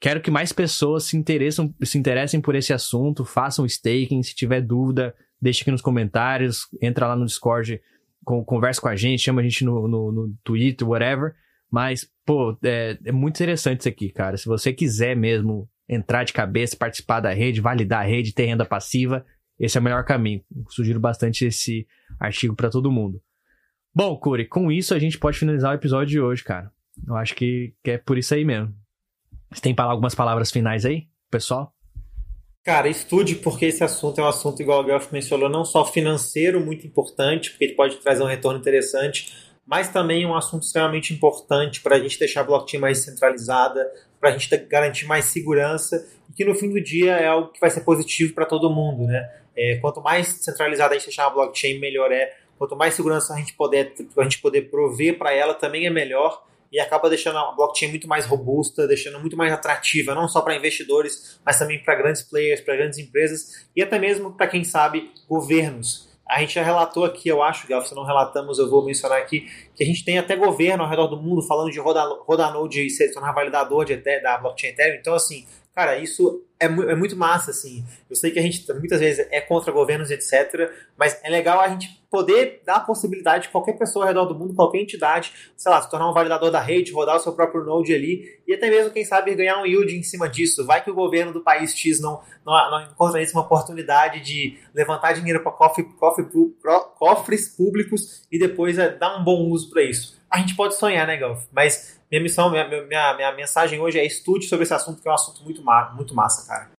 [0.00, 4.60] quero que mais pessoas se, interessem, se interessem por esse assunto, façam staking, se tiver
[4.60, 7.80] dúvida, deixe aqui nos comentários, entra lá no Discord,
[8.24, 11.34] conversa com a gente, chama a gente no, no, no Twitter, whatever.
[11.70, 14.36] Mas, pô, é, é muito interessante isso aqui, cara.
[14.36, 18.64] Se você quiser mesmo entrar de cabeça, participar da rede, validar a rede, ter renda
[18.64, 19.24] passiva,
[19.58, 20.42] esse é o melhor caminho.
[20.68, 21.86] Sugiro bastante esse
[22.20, 23.20] artigo para todo mundo.
[23.94, 26.70] Bom, Curi, com isso a gente pode finalizar o episódio de hoje, cara.
[27.06, 28.74] Eu acho que, que é por isso aí mesmo.
[29.52, 31.72] Você tem algumas palavras finais aí, pessoal?
[32.64, 36.58] Cara, estude porque esse assunto é um assunto, igual o Guelph mencionou, não só financeiro,
[36.58, 39.32] muito importante, porque ele pode trazer um retorno interessante,
[39.64, 43.88] mas também um assunto extremamente importante para a gente deixar a blockchain mais centralizada,
[44.20, 47.60] para a gente garantir mais segurança e que no fim do dia é algo que
[47.60, 49.30] vai ser positivo para todo mundo, né?
[49.56, 52.36] É, quanto mais centralizada a gente deixar a blockchain, melhor é.
[52.58, 56.44] Quanto mais segurança a gente puder, a gente poder prover para ela, também é melhor
[56.72, 60.56] e acaba deixando a blockchain muito mais robusta, deixando muito mais atrativa, não só para
[60.56, 65.10] investidores, mas também para grandes players, para grandes empresas e até mesmo para quem sabe
[65.28, 66.06] governos.
[66.28, 69.48] A gente já relatou aqui, eu acho, Gal, se não relatamos, eu vou mencionar aqui,
[69.76, 72.90] que a gente tem até governo ao redor do mundo falando de rodar, node e
[72.90, 74.98] se tornar validador de, da blockchain Ethereum.
[74.98, 77.84] Então, assim, cara, isso é, é, muito massa, assim.
[78.08, 81.68] Eu sei que a gente muitas vezes é contra governos, etc., mas é legal a
[81.68, 85.70] gente poder dar a possibilidade de qualquer pessoa ao redor do mundo, qualquer entidade, sei
[85.70, 88.70] lá, se tornar um validador da rede, rodar o seu próprio node ali, e até
[88.70, 90.64] mesmo, quem sabe, ganhar um yield em cima disso.
[90.64, 94.58] Vai que o governo do país X não, não, não encontra isso uma oportunidade de
[94.74, 96.26] levantar dinheiro para cofre, cofre,
[96.98, 100.16] cofres públicos e depois é, dar um bom uso para isso.
[100.36, 101.46] A gente pode sonhar, né, Galf?
[101.50, 105.10] Mas minha missão, minha, minha, minha mensagem hoje é estude sobre esse assunto, que é
[105.10, 106.72] um assunto muito, ma muito massa, cara.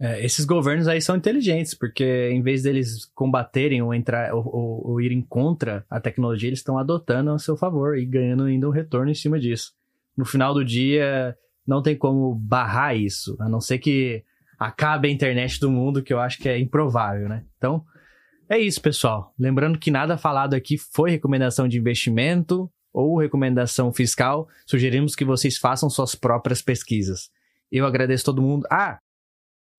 [0.00, 4.86] É, esses governos aí são inteligentes, porque em vez deles combaterem ou, entrar, ou, ou,
[4.86, 8.72] ou irem contra a tecnologia, eles estão adotando a seu favor e ganhando ainda um
[8.72, 9.72] retorno em cima disso.
[10.16, 11.36] No final do dia,
[11.66, 14.22] não tem como barrar isso, a não ser que
[14.56, 17.44] acabe a internet do mundo, que eu acho que é improvável, né?
[17.56, 17.84] Então,
[18.50, 19.34] É isso, pessoal.
[19.38, 24.48] Lembrando que nada falado aqui foi recomendação de investimento ou recomendação fiscal.
[24.66, 27.30] Sugerimos que vocês façam suas próprias pesquisas.
[27.70, 28.66] Eu agradeço todo mundo.
[28.70, 28.98] Ah,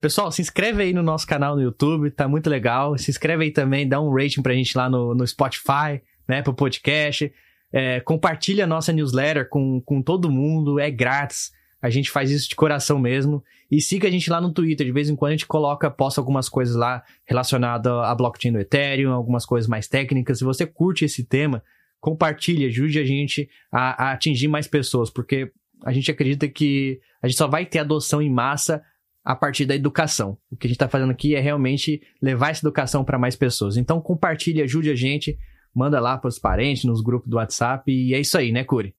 [0.01, 2.97] Pessoal, se inscreve aí no nosso canal no YouTube, tá muito legal.
[2.97, 6.53] Se inscreve aí também, dá um rating pra gente lá no, no Spotify, né, pro
[6.53, 7.29] podcast.
[7.71, 11.51] É, compartilha a nossa newsletter com, com todo mundo, é grátis.
[11.81, 13.43] A gente faz isso de coração mesmo.
[13.71, 14.85] E siga a gente lá no Twitter.
[14.85, 18.59] De vez em quando a gente coloca, posta algumas coisas lá relacionadas à blockchain do
[18.59, 20.39] Ethereum, algumas coisas mais técnicas.
[20.39, 21.63] Se você curte esse tema,
[21.99, 25.51] compartilhe, ajude a gente a, a atingir mais pessoas, porque
[25.85, 28.83] a gente acredita que a gente só vai ter adoção em massa
[29.23, 30.37] a partir da educação.
[30.51, 33.77] O que a gente está fazendo aqui é realmente levar essa educação para mais pessoas.
[33.77, 35.37] Então compartilhe, ajude a gente,
[35.73, 38.95] manda lá para os parentes, nos grupos do WhatsApp e é isso aí, né, Curi?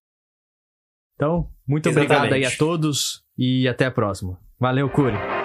[1.20, 2.16] Então, muito Exatamente.
[2.16, 4.38] obrigado aí a todos e até a próxima.
[4.58, 5.39] Valeu, Curi.